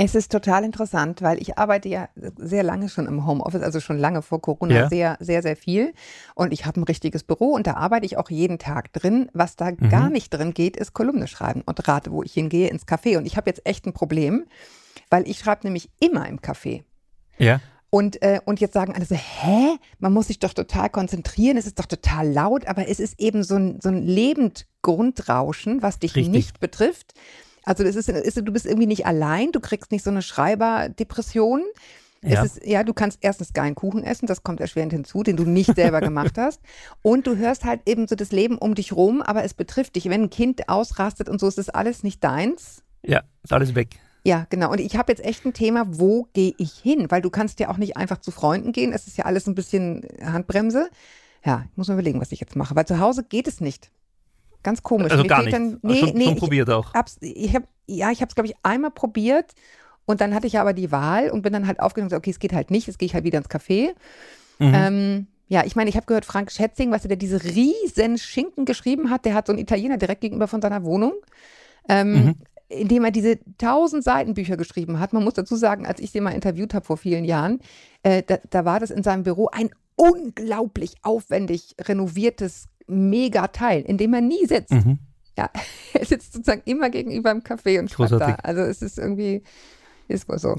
[0.00, 3.98] Es ist total interessant, weil ich arbeite ja sehr lange schon im Homeoffice, also schon
[3.98, 4.88] lange vor Corona Ja.
[4.88, 5.92] sehr, sehr, sehr viel.
[6.36, 9.28] Und ich habe ein richtiges Büro und da arbeite ich auch jeden Tag drin.
[9.32, 9.88] Was da Mhm.
[9.88, 13.18] gar nicht drin geht, ist Kolumne schreiben und rate, wo ich hingehe, ins Café.
[13.18, 14.44] Und ich habe jetzt echt ein Problem,
[15.10, 16.84] weil ich schreibe nämlich immer im Café.
[17.38, 17.60] Ja.
[17.90, 19.76] Und, äh, und jetzt sagen alle so, hä?
[19.98, 23.42] Man muss sich doch total konzentrieren, es ist doch total laut, aber es ist eben
[23.42, 26.32] so ein, so ein lebend Grundrauschen, was dich Richtig.
[26.32, 27.14] nicht betrifft.
[27.64, 31.62] Also das ist, ist, du bist irgendwie nicht allein, du kriegst nicht so eine Schreiberdepression.
[32.22, 32.42] Ja.
[32.42, 35.44] Es ist, ja, du kannst erstens geilen Kuchen essen, das kommt erschwerend hinzu, den du
[35.44, 36.60] nicht selber gemacht hast.
[37.02, 40.08] Und du hörst halt eben so das Leben um dich rum, aber es betrifft dich.
[40.08, 42.82] Wenn ein Kind ausrastet und so, ist das alles nicht deins.
[43.02, 43.98] Ja, ist alles weg.
[44.24, 44.70] Ja, genau.
[44.72, 47.10] Und ich habe jetzt echt ein Thema, wo gehe ich hin?
[47.10, 48.92] Weil du kannst ja auch nicht einfach zu Freunden gehen.
[48.92, 50.90] Es ist ja alles ein bisschen Handbremse.
[51.44, 52.74] Ja, ich muss mir überlegen, was ich jetzt mache.
[52.74, 53.90] Weil zu Hause geht es nicht.
[54.62, 55.12] Ganz komisch.
[55.12, 55.52] Also Mir gar nicht.
[55.52, 56.92] Dann, nee, schon, nee, schon ich, probiert auch.
[57.20, 59.52] ich hab, ja, ich habe es, glaube ich, einmal probiert
[60.04, 62.24] und dann hatte ich ja aber die Wahl und bin dann halt aufgenommen und gesagt,
[62.24, 63.90] okay, es geht halt nicht, jetzt gehe ich halt wieder ins Café.
[64.58, 64.72] Mhm.
[64.74, 68.64] Ähm, ja, ich meine, ich habe gehört, Frank Schätzing, weißt du, der diese riesen Schinken
[68.64, 71.12] geschrieben hat, der hat so einen Italiener direkt gegenüber von seiner Wohnung,
[71.88, 72.34] ähm, Mhm.
[72.68, 75.12] Indem er diese tausend Seiten Bücher geschrieben hat.
[75.12, 77.60] Man muss dazu sagen, als ich den mal interviewt habe vor vielen Jahren,
[78.02, 84.14] äh, da, da war das in seinem Büro ein unglaublich aufwendig renoviertes Megateil, in dem
[84.14, 84.72] er nie sitzt.
[84.72, 84.98] Mhm.
[85.36, 85.50] Ja,
[85.94, 88.34] er sitzt sozusagen immer gegenüber im Café und schreibt da.
[88.42, 89.42] Also es ist irgendwie,
[90.08, 90.56] ist wohl so.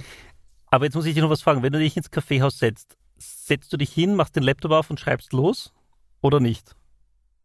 [0.72, 1.64] Aber jetzt muss ich dich noch was fragen.
[1.64, 5.00] Wenn du dich ins Kaffeehaus setzt, setzt du dich hin, machst den Laptop auf und
[5.00, 5.74] schreibst los
[6.22, 6.76] oder nicht?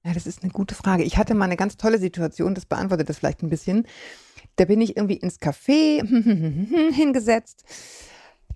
[0.05, 1.03] Ja, das ist eine gute Frage.
[1.03, 3.87] Ich hatte mal eine ganz tolle Situation, das beantwortet das vielleicht ein bisschen.
[4.57, 6.05] Da bin ich irgendwie ins Café
[6.93, 7.65] hingesetzt,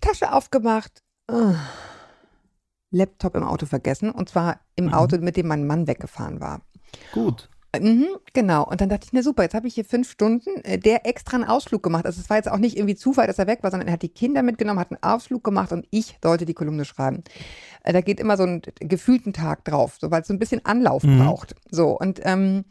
[0.01, 1.55] Tasche aufgemacht, uh,
[2.91, 4.95] Laptop im Auto vergessen und zwar im Mhm.
[4.95, 6.63] Auto, mit dem mein Mann weggefahren war.
[7.13, 7.51] Gut.
[7.79, 8.67] Mhm, genau.
[8.67, 11.37] Und dann dachte ich, na super, jetzt habe ich hier fünf Stunden, äh, der extra
[11.37, 12.07] einen Ausflug gemacht.
[12.07, 14.03] Also es war jetzt auch nicht irgendwie Zufall, dass er weg war, sondern er hat
[14.03, 17.25] die Kinder mitgenommen, hat einen Ausflug gemacht und ich sollte die Kolumne schreiben.
[17.85, 20.65] Äh, Da geht immer so ein gefühlten Tag drauf, so, weil es so ein bisschen
[20.65, 21.19] Anlauf Mhm.
[21.19, 21.57] braucht.
[21.71, 22.65] So, und, ähm,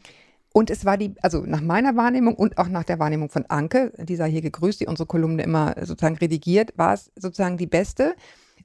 [0.52, 3.92] und es war die, also nach meiner Wahrnehmung und auch nach der Wahrnehmung von Anke,
[3.98, 8.14] die sei hier gegrüßt, die unsere Kolumne immer sozusagen redigiert, war es sozusagen die beste,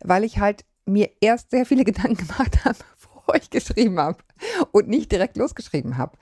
[0.04, 4.18] weil ich halt mir erst sehr viele Gedanken gemacht habe, bevor ich geschrieben habe
[4.72, 6.18] und nicht direkt losgeschrieben habe.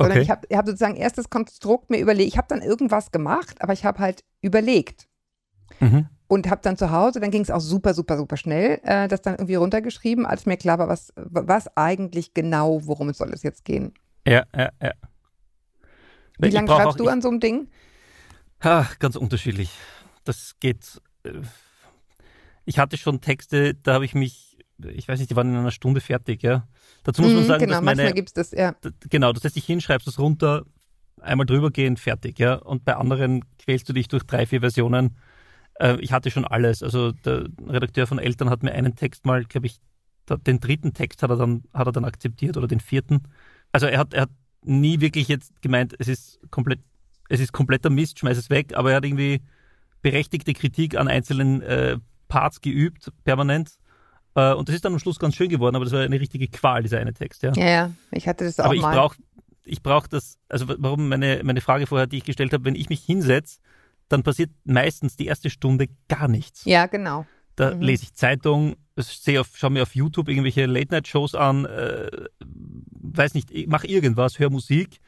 [0.00, 0.22] Sondern Okay.
[0.24, 2.28] ich habe hab sozusagen erst das Konstrukt mir überlegt.
[2.28, 5.08] Ich habe dann irgendwas gemacht, aber ich habe halt überlegt
[5.80, 6.06] Mhm.
[6.28, 9.22] und habe dann zu Hause, dann ging es auch super, super, super schnell, äh, das
[9.22, 13.42] dann irgendwie runtergeschrieben, als mir klar war, was, was eigentlich genau, worum es soll es
[13.42, 13.92] jetzt gehen.
[14.26, 14.92] Ja, ja, ja.
[16.38, 17.68] Wie lange schreibst auch- du an so einem Ding?
[18.60, 19.70] Ah, ganz unterschiedlich.
[20.24, 21.00] Das geht.
[21.24, 21.40] äh,
[22.64, 25.72] Ich hatte schon Texte, da habe ich mich, ich weiß nicht, die waren in einer
[25.72, 26.68] Stunde fertig, ja.
[27.02, 28.76] Dazu muss man Mhm, sagen, genau, dass manchmal meine, gibt es das, ja.
[29.10, 30.64] genau, das heißt, ich hinschreibst es runter,
[31.20, 32.54] einmal drüber gehen, fertig, ja.
[32.54, 35.16] Und bei anderen quälst du dich durch drei, vier Versionen.
[35.80, 36.84] Äh, ich hatte schon alles.
[36.84, 39.80] Also der Redakteur von Eltern hat mir einen Text mal, glaube ich,
[40.46, 43.24] den dritten Text hat er dann, hat er dann akzeptiert oder den vierten.
[43.72, 44.30] Also er hat, er hat
[44.64, 46.80] nie wirklich jetzt gemeint, es ist komplett,
[47.28, 49.40] es ist kompletter Mist, schmeiß es weg, aber er hat irgendwie
[50.02, 53.72] berechtigte Kritik an einzelnen äh, Parts geübt, permanent.
[54.34, 56.48] Äh, und das ist dann am Schluss ganz schön geworden, aber das war eine richtige
[56.48, 57.52] Qual, dieser eine Text, ja.
[57.56, 58.94] Ja, ja, ich hatte das auch Aber ich mal.
[58.94, 59.16] brauche
[59.64, 62.74] ich brauch das, also wa- warum meine, meine Frage vorher, die ich gestellt habe, wenn
[62.74, 63.60] ich mich hinsetze,
[64.08, 66.64] dann passiert meistens die erste Stunde gar nichts.
[66.64, 67.26] ja, genau.
[67.54, 67.82] Da Mhm.
[67.82, 72.10] lese ich Zeitung, sehe auf, schaue mir auf YouTube irgendwelche Late-Night-Shows an, äh,
[73.00, 75.00] weiß nicht, ich mache irgendwas, höre Musik,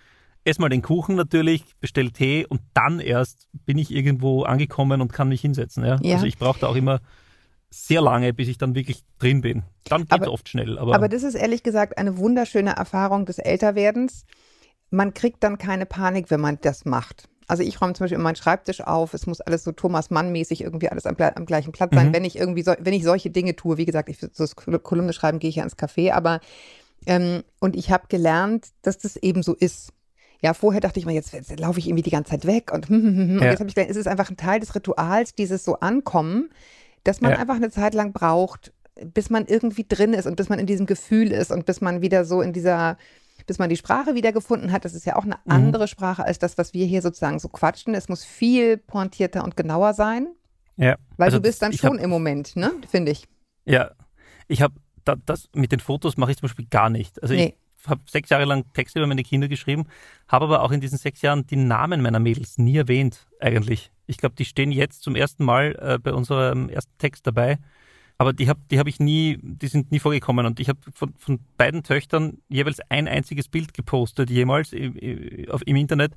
[0.44, 5.12] esse mal den Kuchen natürlich, bestell Tee und dann erst bin ich irgendwo angekommen und
[5.12, 5.84] kann mich hinsetzen.
[5.84, 5.98] Ja?
[6.02, 6.14] Ja.
[6.14, 7.00] Also ich brauche da auch immer
[7.70, 9.64] sehr lange, bis ich dann wirklich drin bin.
[9.84, 10.78] Dann geht Aber- oft schnell.
[10.78, 14.24] Aber, Aber das ist ehrlich gesagt eine wunderschöne Erfahrung des Älterwerdens.
[14.90, 17.28] Man kriegt dann keine Panik, wenn man das macht.
[17.48, 19.14] Also ich räume zum Beispiel immer meinen Schreibtisch auf.
[19.14, 22.08] Es muss alles so Thomas Mann-mäßig irgendwie alles am, am gleichen Platz sein.
[22.08, 22.12] Mhm.
[22.14, 24.78] Wenn ich irgendwie so, wenn ich solche Dinge tue, wie gesagt, ich so das Kol-
[24.78, 26.40] Kolumne schreiben, gehe ich ja ins Café, aber
[27.06, 29.90] ähm, und ich habe gelernt, dass das eben so ist.
[30.40, 32.88] Ja, vorher dachte ich mal, jetzt, jetzt laufe ich irgendwie die ganze Zeit weg und,
[32.90, 33.50] und Ja.
[33.50, 36.50] jetzt habe ich gelernt, es ist einfach ein Teil des Rituals, dieses so ankommen,
[37.02, 37.38] dass man Ja.
[37.38, 38.72] einfach eine Zeit lang braucht,
[39.12, 42.00] bis man irgendwie drin ist und bis man in diesem Gefühl ist und bis man
[42.00, 42.96] wieder so in dieser,
[43.46, 44.84] bis man die Sprache wiedergefunden hat.
[44.84, 45.52] Das ist ja auch eine Mhm.
[45.52, 47.94] andere Sprache als das, was wir hier sozusagen so quatschen.
[47.94, 50.28] Es muss viel pointierter und genauer sein,
[50.76, 50.96] ja.
[51.16, 52.72] weil Also du bist dann schon hab- im Moment, ne?
[52.88, 53.24] Finde ich.
[53.64, 53.90] Ja,
[54.48, 57.22] ich habe da, das mit den Fotos mache ich zum Beispiel gar nicht.
[57.22, 57.54] Also Nee.
[57.82, 59.84] ich habe sechs Jahre lang Texte über meine Kinder geschrieben,
[60.28, 63.90] habe aber auch in diesen sechs Jahren die Namen meiner Mädels nie erwähnt eigentlich.
[64.06, 67.58] Ich glaube, die stehen jetzt zum ersten Mal äh, bei unserem ersten Text dabei.
[68.16, 70.46] Aber die habe die hab ich nie, die sind nie vorgekommen.
[70.46, 75.76] Und ich habe von, von beiden Töchtern jeweils ein einziges Bild gepostet, jemals im, im-
[75.76, 76.14] Internet.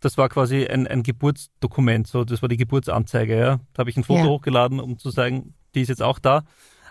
[0.00, 3.60] Das war quasi ein, ein Geburtsdokument, so das war die Geburtsanzeige, ja.
[3.72, 4.26] Da habe ich ein Foto Ja.
[4.26, 6.44] hochgeladen, um zu sagen, die ist jetzt auch da.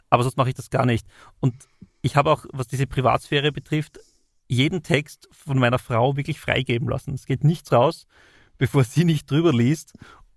[0.10, 1.06] Aber sonst mache ich das gar nicht.
[1.39, 1.54] Und
[2.02, 4.00] ich habe auch, was diese Privatsphäre betrifft,
[4.50, 7.13] jeden Text von meiner Frau wirklich freigeben lassen.
[7.13, 8.08] Es geht nichts raus,
[8.58, 9.93] bevor sie nicht drüber liest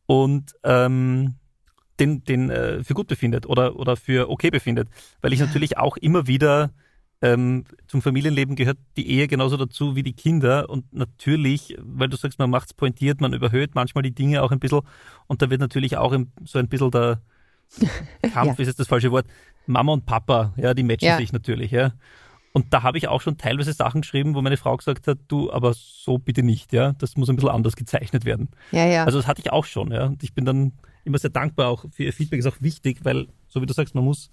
[0.07, 1.37] und ähm,
[2.01, 4.89] den, den äh, für gut befindet oder, oder für okay befindet.
[5.21, 6.71] Weil ich natürlich auch immer wieder
[7.23, 10.71] ähm, zum Familienleben gehört die Ehe genauso dazu wie die Kinder.
[10.71, 14.59] Und natürlich, weil du sagst, man macht's pointiert, man überhöht manchmal die Dinge auch ein
[14.59, 14.81] bisschen.
[15.27, 17.21] Und da wird natürlich auch im, so ein bisschen der
[18.33, 18.63] Kampf, Ja.
[18.63, 19.27] ist jetzt das falsche Wort,
[19.67, 21.17] Mama und Papa, ja, die matchen Ja.
[21.19, 21.93] sich natürlich, ja.
[22.53, 25.53] Und da habe ich auch schon teilweise Sachen geschrieben, wo meine Frau gesagt hat, du,
[25.53, 26.93] aber so bitte nicht, ja.
[26.95, 28.49] Das muss ein bisschen anders gezeichnet werden.
[28.73, 29.05] Ja, ja.
[29.05, 30.07] Also das hatte ich auch schon, ja.
[30.07, 30.73] Und ich bin dann
[31.05, 33.95] immer sehr dankbar auch für ihr Feedback, ist auch wichtig, weil, so wie du sagst,
[33.95, 34.31] man muss,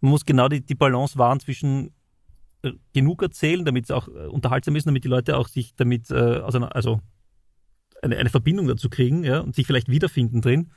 [0.00, 1.92] man muss genau die, die Balance wahren zwischen
[2.62, 6.10] äh, genug erzählen, damit es auch äh, unterhaltsam ist, damit die Leute auch sich damit,
[6.10, 7.00] äh, also, also
[8.02, 10.70] eine, eine Verbindung dazu kriegen, ja, und sich vielleicht wiederfinden drin,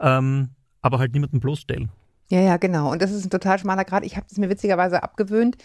[0.00, 1.90] ähm, aber halt niemanden bloßstellen.
[2.34, 2.90] Ja, ja, genau.
[2.90, 4.04] Und das ist ein total schmaler Grad.
[4.04, 5.56] Ich habe es mir witzigerweise abgewöhnt,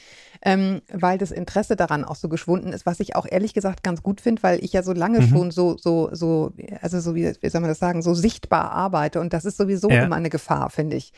[0.44, 4.04] ähm, weil das Interesse daran auch so geschwunden ist, was ich auch ehrlich gesagt ganz
[4.04, 5.28] gut finde, weil ich ja so lange Mhm.
[5.28, 6.52] schon so, so, so,
[6.82, 9.20] also so wie, wie soll man das sagen, so sichtbar arbeite.
[9.20, 10.04] Und das ist sowieso Ja.
[10.04, 11.12] immer eine Gefahr, finde ich.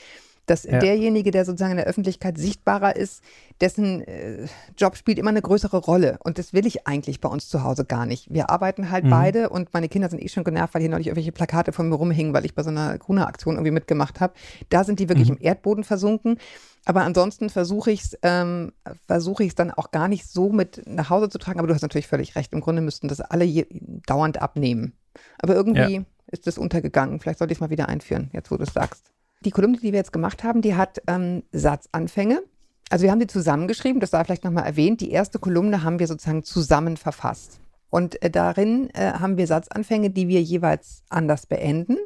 [0.52, 0.80] Dass Ja.
[0.80, 3.24] derjenige, der sozusagen in der Öffentlichkeit sichtbarer ist,
[3.62, 6.18] dessen äh, Job spielt immer eine größere Rolle.
[6.24, 8.32] Und das will ich eigentlich bei uns zu Hause gar nicht.
[8.34, 9.10] Wir arbeiten halt Mhm.
[9.10, 11.96] beide und meine Kinder sind eh schon genervt, weil hier neulich irgendwelche Plakate von mir
[11.96, 14.34] rumhingen, weil ich bei so einer Gruner-Aktion irgendwie mitgemacht habe.
[14.70, 15.38] Da sind die wirklich Mhm.
[15.38, 16.38] im Erdboden versunken.
[16.86, 18.74] Aber ansonsten versuche ich es ähm,
[19.08, 21.60] versuche ich es dann auch gar nicht so mit nach Hause zu tragen.
[21.60, 22.52] Aber du hast natürlich völlig recht.
[22.54, 23.66] Im Grunde müssten das alle je,
[24.08, 24.94] dauernd abnehmen.
[25.42, 27.20] Aber irgendwie ist das untergegangen.
[27.20, 29.12] Vielleicht sollte ich es mal wieder einführen, jetzt wo du es sagst.
[29.44, 32.44] Die Kolumne, die wir jetzt gemacht haben, die hat ähm, Satzanfänge.
[32.90, 35.02] Also wir haben die zusammengeschrieben, das sei vielleicht nochmal erwähnt.
[35.02, 37.60] Die erste Kolumne haben wir sozusagen zusammen verfasst.
[37.90, 41.98] Und äh, darin äh, haben wir Satzanfänge, die wir jeweils anders beenden.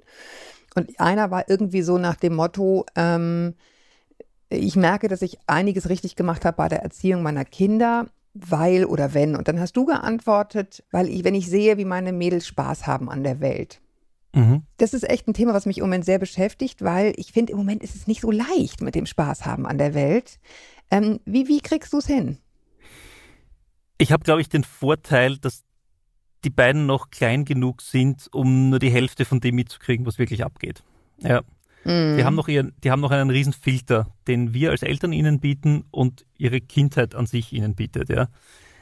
[0.76, 3.56] Und einer war irgendwie so nach dem Motto, ähm,
[4.50, 9.14] ich merke, dass ich einiges richtig gemacht habe bei der Erziehung meiner Kinder, weil oder
[9.14, 9.36] wenn.
[9.36, 13.10] Und dann hast du geantwortet, weil ich, wenn ich sehe, wie meine Mädels Spaß haben
[13.10, 13.82] an der Welt.
[14.36, 14.64] Mhm.
[14.78, 17.58] Das ist echt ein Thema, was mich im Moment sehr beschäftigt, weil ich finde, im
[17.58, 20.40] Moment ist es nicht so leicht mit dem Spaß haben an der Welt.
[20.92, 22.38] Ähm, wie, wie kriegst du es hin?
[23.98, 25.64] Ich habe, glaube ich, den Vorteil, dass
[26.44, 30.44] die beiden noch klein genug sind, um nur die Hälfte von dem mitzukriegen, was wirklich
[30.44, 30.84] abgeht.
[31.20, 31.42] Ja.
[31.86, 32.18] Mhm.
[32.18, 35.40] Die haben noch ihren, die haben noch einen riesen Filter, den wir als Eltern ihnen
[35.40, 38.28] bieten und ihre Kindheit an sich ihnen bietet, ja.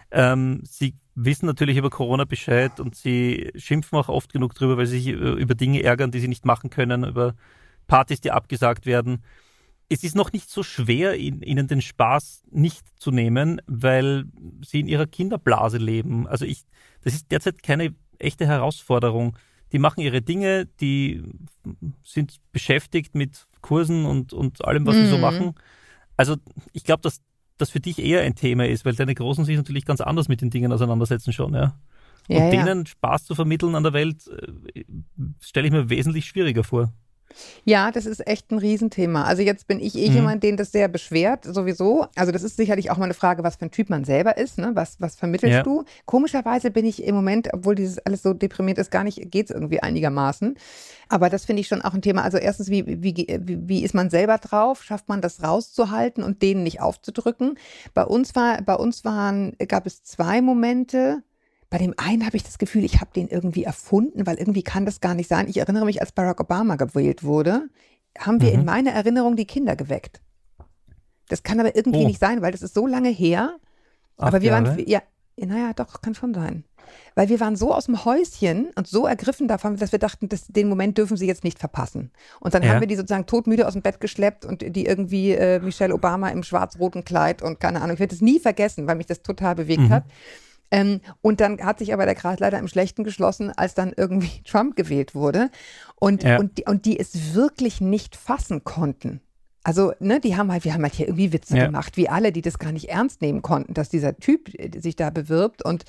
[0.10, 4.88] Ähm, sie wissen natürlich über Corona Bescheid und sie schimpfen auch oft genug drüber, weil
[4.88, 7.36] sie sich über über Dinge ärgern, die sie nicht machen können, über
[7.88, 9.24] Partys, die abgesagt werden.
[9.90, 14.26] Es ist noch nicht so schwer, ihnen den Spaß nicht zu nehmen, weil
[14.66, 16.26] sie in ihrer Kinderblase leben.
[16.28, 16.64] Also ich,
[17.04, 19.38] das ist derzeit keine echte Herausforderung.
[19.72, 21.24] Die machen ihre Dinge, die
[22.04, 25.22] sind beschäftigt mit Kursen und, und allem, was sie so Mhm.
[25.22, 25.56] machen.
[26.18, 26.38] Also
[26.72, 27.22] ich glaube, dass
[27.64, 30.42] das für dich eher ein Thema ist, weil deine Großen sich natürlich ganz anders mit
[30.42, 31.76] den Dingen auseinandersetzen schon, ja.
[32.30, 34.84] Und Ja, denen Spaß zu vermitteln an der Welt, äh,
[35.42, 36.94] stelle ich mir wesentlich schwieriger vor.
[37.66, 39.24] Ja, das ist echt ein Riesenthema.
[39.24, 40.16] Also jetzt bin ich eh Mhm.
[40.16, 42.08] jemand, den das sehr beschwert, sowieso.
[42.16, 44.58] Also das ist sicherlich auch mal eine Frage, was für ein Typ man selber ist,
[44.58, 44.72] ne?
[44.74, 45.64] Was, was vermittelst Ja.
[45.64, 45.84] du?
[46.06, 49.82] Komischerweise bin ich im Moment, obwohl dieses alles so deprimiert ist, gar nicht, geht's irgendwie
[49.82, 50.56] einigermaßen.
[51.10, 52.24] Aber das finde ich schon auch ein Thema.
[52.24, 54.84] Also erstens, wie, wie, wie, wie ist man selber drauf?
[54.84, 57.58] Schafft man das rauszuhalten und denen nicht aufzudrücken?
[57.94, 61.22] Bei uns war, bei uns waren, gab es zwei Momente,
[61.74, 64.86] bei dem einen habe ich das Gefühl, ich habe den irgendwie erfunden, weil irgendwie kann
[64.86, 65.48] das gar nicht sein.
[65.50, 67.68] Ich erinnere mich, als Barack Obama gewählt wurde,
[68.20, 68.60] haben wir Mhm.
[68.60, 70.22] in meiner Erinnerung die Kinder geweckt.
[71.30, 72.08] Das kann aber irgendwie Oh.
[72.08, 73.56] nicht sein, weil das ist so lange her.
[74.18, 74.68] Acht aber wir Jahre?
[74.78, 75.02] waren, ja,
[75.36, 76.64] naja, doch, kann schon sein.
[77.16, 80.46] Weil wir waren so aus dem Häuschen und so ergriffen davon, dass wir dachten, das,
[80.46, 82.12] den Moment dürfen sie jetzt nicht verpassen.
[82.40, 82.70] Und dann Ja.
[82.70, 86.30] haben wir die sozusagen todmüde aus dem Bett geschleppt und die irgendwie äh, Michelle Obama
[86.30, 87.96] im schwarz-roten Kleid und keine Ahnung.
[87.96, 89.90] Ich werde es nie vergessen, weil mich das total bewegt Mhm.
[89.90, 90.04] hat.
[90.74, 94.42] Ähm, und dann hat sich aber der Kreis leider im Schlechten geschlossen, als dann irgendwie
[94.44, 95.52] Trump gewählt wurde.
[95.96, 96.38] Und, Ja.
[96.40, 99.22] und, die, und die es wirklich nicht fassen konnten.
[99.64, 101.66] Also, ne, die haben halt, wir haben halt hier irgendwie Witze Ja.
[101.68, 104.96] gemacht, wie alle, die das gar nicht ernst nehmen konnten, dass dieser Typ äh, sich
[104.96, 105.64] da bewirbt.
[105.64, 105.86] Und,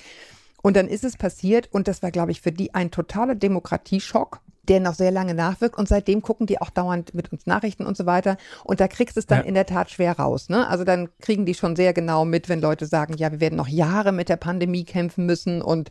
[0.61, 4.39] und dann ist es passiert und das war, glaube ich, für die ein totaler Demokratieschock,
[4.69, 5.77] der noch sehr lange nachwirkt.
[5.77, 8.37] Und seitdem gucken die auch dauernd mit uns Nachrichten und so weiter.
[8.63, 9.45] Und da kriegst du es dann Ja.
[9.45, 10.49] in der Tat schwer raus.
[10.49, 10.67] Ne?
[10.67, 13.67] Also dann kriegen die schon sehr genau mit, wenn Leute sagen, ja, wir werden noch
[13.67, 15.89] Jahre mit der Pandemie kämpfen müssen und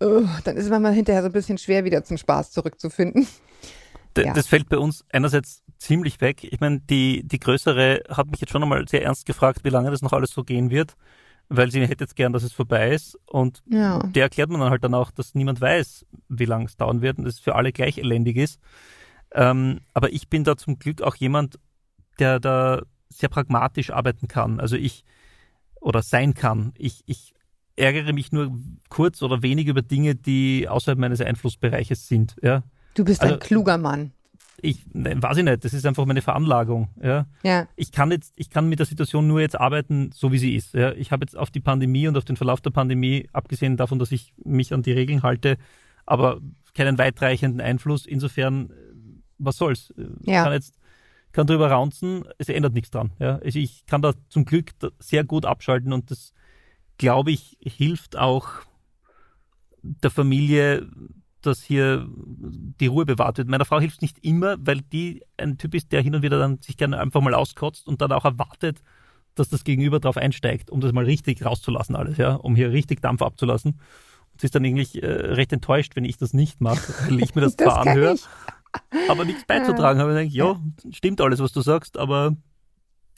[0.00, 0.06] äh,
[0.44, 3.26] dann ist es manchmal hinterher so ein bisschen schwer, wieder zum Spaß zurückzufinden.
[4.16, 4.32] D Ja.
[4.32, 6.44] Das fällt bei uns einerseits ziemlich weg.
[6.44, 9.90] Ich meine, die, die größere hat mich jetzt schon einmal sehr ernst gefragt, wie lange
[9.90, 10.94] das noch alles so gehen wird,
[11.48, 13.18] weil sie hätte jetzt gern, dass es vorbei ist.
[13.26, 13.98] Und Ja.
[14.00, 17.18] der erklärt man dann halt dann auch, dass niemand weiß, wie lange es dauern wird
[17.18, 18.60] und es für alle gleich elendig ist.
[19.32, 21.58] Ähm, aber ich bin da zum Glück auch jemand,
[22.18, 24.60] der da sehr pragmatisch arbeiten kann.
[24.60, 25.04] Also ich,
[25.80, 26.72] oder sein kann.
[26.76, 27.34] Ich, ich
[27.76, 28.52] ärgere mich nur
[28.88, 32.36] kurz oder wenig über Dinge, die außerhalb meines Einflussbereiches sind.
[32.42, 32.62] Ja.
[32.94, 34.12] Du bist Also- ein kluger Mann.
[34.60, 36.88] Ich nein, weiß ich nicht, das ist einfach meine Veranlagung.
[37.00, 37.26] Ja.
[37.44, 37.68] Ja.
[37.76, 40.74] Ich kann jetzt, ich kann mit der Situation nur jetzt arbeiten, so wie sie ist.
[40.74, 40.92] Ja.
[40.92, 44.10] Ich habe jetzt auf die Pandemie und auf den Verlauf der Pandemie, abgesehen davon, dass
[44.10, 45.58] ich mich an die Regeln halte,
[46.06, 46.40] aber
[46.74, 48.04] keinen weitreichenden Einfluss.
[48.06, 48.74] Insofern, äh,
[49.38, 49.90] was soll's?
[49.96, 50.44] Äh, Ja.
[50.44, 50.74] Kann jetzt,
[51.32, 53.12] kann drüber raunzen, es ändert nichts dran.
[53.20, 53.36] Ja.
[53.36, 56.32] Also ich kann da zum Glück sehr gut abschalten und das,
[56.96, 58.48] glaube ich, hilft auch
[59.82, 60.88] der Familie,
[61.42, 63.48] dass hier die Ruhe bewahrt wird.
[63.48, 66.38] Meiner Frau hilft es nicht immer, weil die ein Typ ist, der hin und wieder
[66.38, 68.82] dann sich gerne einfach mal auskotzt und dann auch erwartet,
[69.34, 73.00] dass das Gegenüber drauf einsteigt, um das mal richtig rauszulassen alles, ja, um hier richtig
[73.00, 73.80] Dampf abzulassen.
[74.32, 77.34] Und sie ist dann eigentlich äh, recht enttäuscht, wenn ich das nicht mache, weil ich
[77.34, 78.16] mir das, zwar kenn anhöre,
[79.08, 80.12] aber nichts beizutragen habe.
[80.12, 82.36] Ich denke, ja, stimmt alles, was du sagst, aber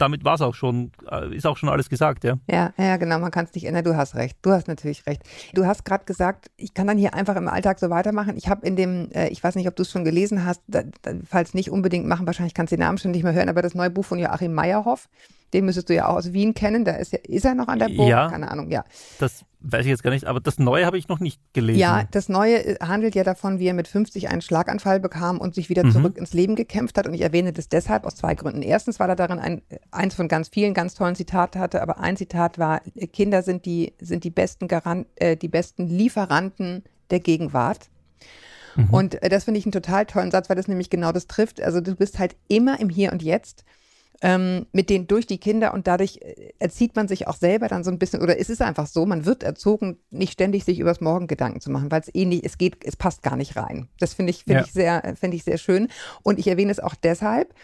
[0.00, 2.38] damit war es auch schon, äh, ist auch schon alles gesagt, ja.
[2.50, 3.84] Ja, ja, genau, man kann es nicht ändern.
[3.84, 4.36] Du hast recht.
[4.42, 5.22] Du hast natürlich recht.
[5.54, 8.36] Du hast gerade gesagt, ich kann dann hier einfach im Alltag so weitermachen.
[8.36, 10.82] Ich habe in dem, äh, ich weiß nicht, ob du es schon gelesen hast, da,
[11.02, 13.62] da, falls nicht unbedingt machen, wahrscheinlich kannst du den Namen schon nicht mehr hören, aber
[13.62, 15.08] das neue Buch von Joachim Meyerhoff,
[15.52, 16.84] den müsstest du ja auch aus Wien kennen.
[16.84, 18.08] Da ist, ja, ist er noch an der Burg?
[18.08, 18.28] Ja.
[18.30, 18.84] Keine Ahnung, ja.
[19.18, 21.78] Das weiß ich jetzt gar nicht, aber das Neue habe ich noch nicht gelesen.
[21.80, 25.54] Ja, das Neue äh, handelt ja davon, wie er mit 50 einen Schlaganfall bekam und
[25.54, 25.92] sich wieder Mhm.
[25.92, 27.06] zurück ins Leben gekämpft hat.
[27.06, 28.62] Und ich erwähne das deshalb aus zwei Gründen.
[28.62, 32.16] Erstens, weil er darin ein, eins von ganz vielen ganz tollen Zitaten hatte, aber ein
[32.16, 32.80] Zitat war,
[33.12, 37.90] Kinder sind die, sind die besten Garant, äh, die besten Lieferanten der Gegenwart.
[38.92, 41.60] Und äh, das finde ich einen total tollen Satz, weil das nämlich genau das trifft.
[41.60, 43.64] Also du bist halt immer im Hier und Jetzt
[44.22, 47.84] ähm, mit den durch die Kinder und dadurch äh, erzieht man sich auch selber dann
[47.84, 51.00] so ein bisschen oder es ist einfach so, man wird erzogen, nicht ständig sich übers
[51.00, 53.88] Morgen Gedanken zu machen, weil es eh nicht, es geht, es passt gar nicht rein.
[53.98, 54.66] Das finde ich, finde Ja.
[54.66, 55.88] ich sehr, finde ich sehr schön
[56.22, 57.54] und ich erwähne es auch deshalb,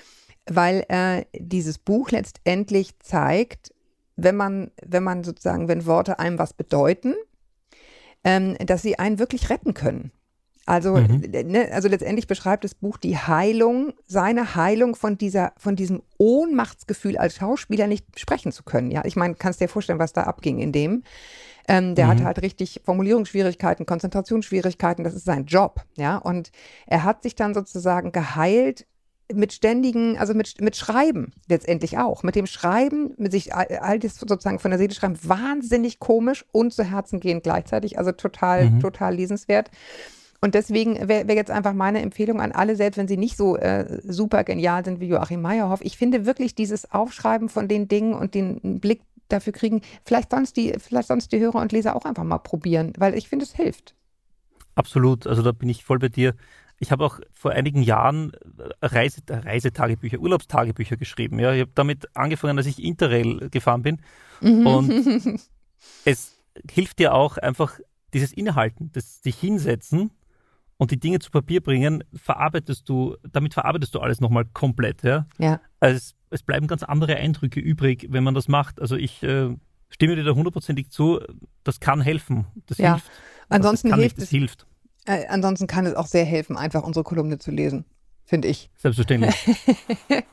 [0.46, 3.74] weil äh, dieses Buch letztendlich zeigt,
[4.16, 7.14] wenn man, wenn man sozusagen, wenn Worte einem was bedeuten,
[8.24, 10.10] ähm, dass sie einen wirklich retten können.
[10.66, 16.02] Also, ne, also letztendlich beschreibt das Buch die Heilung, seine Heilung von dieser, von diesem
[16.18, 18.90] Ohnmachtsgefühl als Schauspieler nicht sprechen zu können.
[18.90, 21.04] Ja, ich meine, kannst dir vorstellen, was da abging in dem.
[21.68, 25.04] Ähm, der hatte halt richtig Formulierungsschwierigkeiten, Konzentrationsschwierigkeiten.
[25.04, 25.84] Das ist sein Job.
[25.96, 26.50] Ja, und
[26.86, 28.86] er hat sich dann sozusagen geheilt
[29.32, 32.22] mit ständigen, also mit, mit Schreiben letztendlich auch.
[32.22, 36.44] Mit dem Schreiben, mit sich all all das sozusagen von der Seele schreiben, wahnsinnig komisch
[36.52, 37.98] und zu Herzen gehend gleichzeitig.
[37.98, 39.70] Also total, total lesenswert.
[40.46, 43.56] Und deswegen wäre wär jetzt einfach meine Empfehlung an alle, selbst wenn sie nicht so
[43.56, 45.80] äh, super genial sind wie Joachim Meyerhoff.
[45.82, 50.56] Ich finde wirklich dieses Aufschreiben von den Dingen und den Blick dafür kriegen, vielleicht sonst
[50.56, 53.56] die, vielleicht sonst die Hörer und Leser auch einfach mal probieren, weil ich finde, es
[53.56, 53.96] hilft.
[54.76, 56.36] Absolut, also da bin ich voll bei dir.
[56.78, 58.30] Ich habe auch vor einigen Jahren
[58.80, 61.40] äh, Reise, Reisetagebücher, Urlaubstagebücher geschrieben.
[61.40, 64.00] Ja, ich habe damit angefangen, als ich Interrail gefahren bin.
[64.40, 64.92] Und
[66.04, 66.36] es
[66.70, 67.80] hilft dir auch einfach
[68.14, 70.12] dieses Innehalten, das dich hinsetzen
[70.78, 75.02] und die Dinge zu Papier bringen, verarbeitest du, damit verarbeitest du alles nochmal komplett.
[75.02, 75.26] Ja?
[75.38, 75.60] Ja.
[75.80, 78.80] Also es, es bleiben ganz andere Eindrücke übrig, wenn man das macht.
[78.80, 79.54] Also ich äh,
[79.88, 81.20] stimme dir da hundertprozentig zu,
[81.64, 82.46] das kann helfen.
[82.66, 82.92] Das Ja.
[82.94, 83.10] hilft.
[83.48, 84.66] Ansonsten das kann hilft nicht, es, hilft.
[85.06, 87.84] äh, ansonsten kann es auch sehr helfen, einfach unsere Kolumne zu lesen,
[88.24, 88.70] finde ich.
[88.76, 89.34] Selbstverständlich.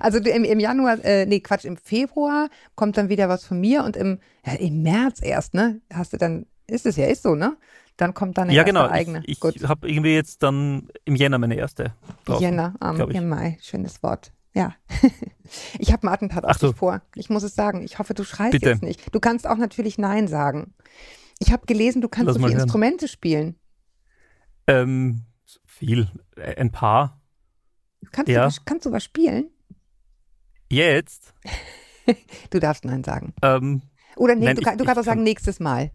[0.00, 3.84] Also im, im Januar, äh, nee, Quatsch, im Februar kommt dann wieder was von mir
[3.84, 5.80] und im, ja, im März erst, ne?
[5.92, 7.56] Hast du dann, ist es ja, ist so, ne?
[8.00, 8.86] Dann kommt dann ja, erste genau.
[8.86, 9.22] eigene.
[9.26, 11.94] Ich, ich habe irgendwie jetzt dann im Jänner meine erste.
[12.24, 14.32] draußen, Jänner, am im Mai, schönes Wort.
[14.54, 14.74] Ja.
[15.78, 16.68] ich habe ein Attentat auf so.
[16.68, 17.02] dich vor.
[17.14, 17.82] Ich muss es sagen.
[17.82, 18.70] Ich hoffe, du schreist Bitte.
[18.70, 19.14] jetzt nicht.
[19.14, 20.72] Du kannst auch natürlich Nein sagen.
[21.40, 22.62] Ich habe gelesen, du kannst Lass so viele hören.
[22.62, 23.56] Instrumente spielen.
[24.66, 25.26] Ähm,
[25.66, 26.08] viel,
[26.56, 27.20] ein paar.
[28.12, 28.40] Kannst, Ja.
[28.40, 29.50] du, was- kannst du was spielen?
[30.70, 31.34] Jetzt,
[32.50, 33.34] Du darfst Nein sagen.
[33.42, 33.82] ähm,
[34.16, 35.90] Oder nee, Nein, du, ich- du kannst auch sagen, nächstes Mal.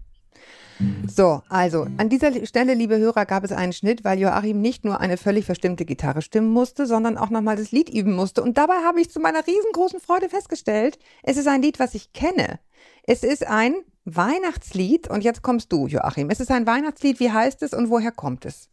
[1.07, 4.99] So, also an dieser Stelle, liebe Hörer, gab es einen Schnitt, weil Joachim nicht nur
[4.99, 8.43] eine völlig verstimmte Gitarre stimmen musste, sondern auch nochmal das Lied üben musste.
[8.43, 12.13] Und dabei habe ich zu meiner riesengroßen Freude festgestellt, es ist ein Lied, was ich
[12.13, 12.59] kenne.
[13.03, 16.29] Es ist ein Weihnachtslied und jetzt kommst du, Joachim.
[16.29, 18.69] Es ist ein Weihnachtslied, wie heißt es und woher kommt es?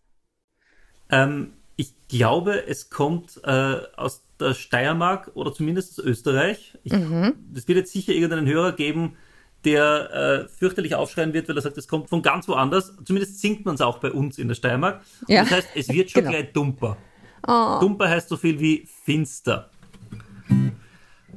[1.13, 6.79] ähm, ich glaube, es kommt äh, aus der Steiermark oder zumindest aus Österreich.
[6.83, 7.35] Ich, Mhm.
[7.55, 9.17] Es wird jetzt sicher irgendeinen Hörer geben,
[9.65, 12.93] der äh, fürchterlich aufschreien wird, weil er sagt, es kommt von ganz woanders.
[13.05, 15.01] Zumindest singt man es auch bei uns in der Steiermark.
[15.29, 15.43] Ja.
[15.43, 16.33] Das heißt, es wird schon Genau.
[16.37, 16.97] gleich dumper.
[17.47, 17.79] Oh.
[17.81, 19.71] Dumper heißt so viel wie finster.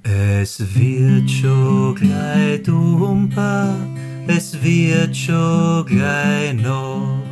[0.03, 3.75] Es wird schon gleich dumper,
[4.27, 7.23] es wird schon gleich Nacht.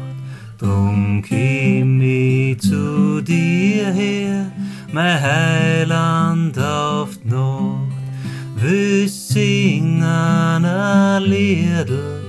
[0.57, 4.51] Drum komm ich zu dir her,
[4.91, 7.91] mein Heiland auf Nacht.
[8.55, 12.21] Wir singen ein Liedl,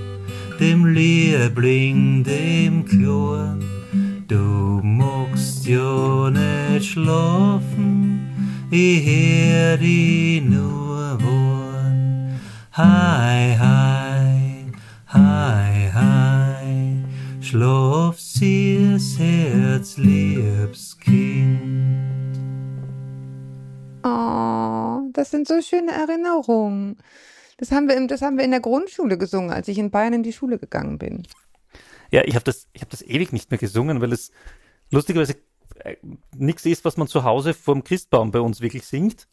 [0.59, 3.63] dem Liebling, dem Klorn.
[4.27, 8.27] Du magst ja nicht schlafen,
[8.71, 12.39] ich hör dich nur warn.
[12.75, 14.65] Hei, hei,
[15.13, 17.03] hei, hei,
[17.39, 22.04] schlaf sie's Herz, liebs Kind.
[24.05, 26.97] Oh, das sind so schöne Erinnerungen.
[27.57, 30.13] Das haben wir, im, das haben wir in der Grundschule gesungen, als ich in Bayern
[30.13, 31.23] in die Schule gegangen bin.
[32.11, 34.31] Ja, ich habe das, ich hab das ewig nicht mehr gesungen, weil es
[34.91, 35.37] lustigerweise
[35.79, 35.95] äh,
[36.35, 39.27] nichts ist, was man zu Hause vorm Christbaum bei uns wirklich singt,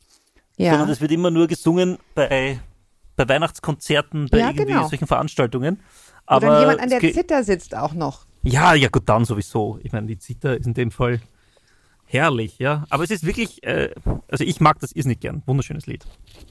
[0.56, 2.58] sondern Ja, es wird immer nur gesungen bei,
[3.16, 4.88] bei Weihnachtskonzerten, bei Ja, irgendwie genau.
[4.88, 5.80] solchen Veranstaltungen.
[6.26, 8.24] oder Aber jemand an der Zither sitzt auch noch.
[8.42, 9.78] Ja, ja gut, dann sowieso.
[9.82, 11.20] Ich meine, die Zither ist in dem Fall
[12.12, 12.84] herrlich, ja.
[12.90, 13.90] Aber es ist wirklich, äh,
[14.28, 15.42] also ich mag das irrsinnig gern.
[15.46, 16.04] Wunderschönes Lied.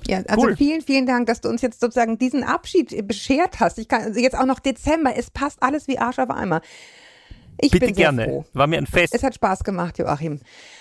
[0.07, 0.55] Ja, also Cool.
[0.55, 3.77] vielen, vielen Dank, dass du uns jetzt sozusagen diesen Abschied beschert hast.
[3.79, 6.61] Ich kann also jetzt auch noch Dezember, es passt alles wie Arsch auf Eimer.
[7.59, 8.25] Ich Bitte bin sehr gerne.
[8.25, 8.45] froh.
[8.53, 9.13] War mir ein Fest.
[9.13, 10.39] Es hat Spaß gemacht, Joachim.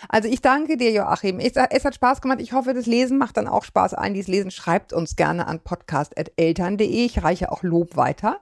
[0.09, 1.39] Also ich danke dir, Joachim.
[1.39, 2.41] Es, es hat Spaß gemacht.
[2.41, 4.15] Ich hoffe, das Lesen macht dann auch Spaß ein.
[4.15, 6.87] Dieses Lesen schreibt uns gerne an podcast.eltern.de.
[7.05, 8.39] Ich reiche auch Lob weiter.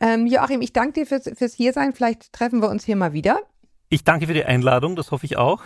[0.00, 1.92] Ähm, Joachim, ich danke dir fürs, fürs Hiersein.
[1.92, 3.40] Vielleicht treffen wir uns hier mal wieder.
[3.88, 5.62] Ich danke für die Einladung, das hoffe ich auch.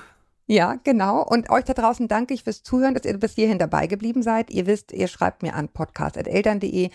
[0.47, 1.23] Ja, genau.
[1.23, 4.51] Und euch da draußen danke ich fürs Zuhören, dass ihr bis hierhin dabei geblieben seid.
[4.51, 6.91] Ihr wisst, ihr schreibt mir an podcast.eltern.de.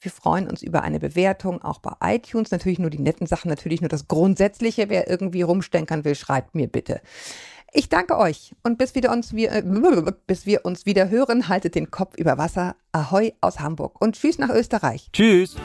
[0.00, 2.50] Wir freuen uns über eine Bewertung, auch bei iTunes.
[2.50, 4.90] Natürlich nur die netten Sachen, natürlich nur das Grundsätzliche.
[4.90, 7.00] Wer irgendwie rumstenkern will, schreibt mir bitte.
[7.72, 11.76] Ich danke euch und bis, wieder uns, wir, äh, bis wir uns wieder hören, haltet
[11.76, 12.76] den Kopf über Wasser.
[12.92, 15.08] Ahoi aus Hamburg und tschüss nach Österreich.
[15.14, 15.56] Tschüss.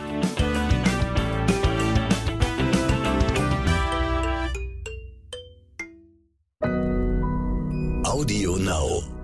[8.23, 9.22] Audio Now.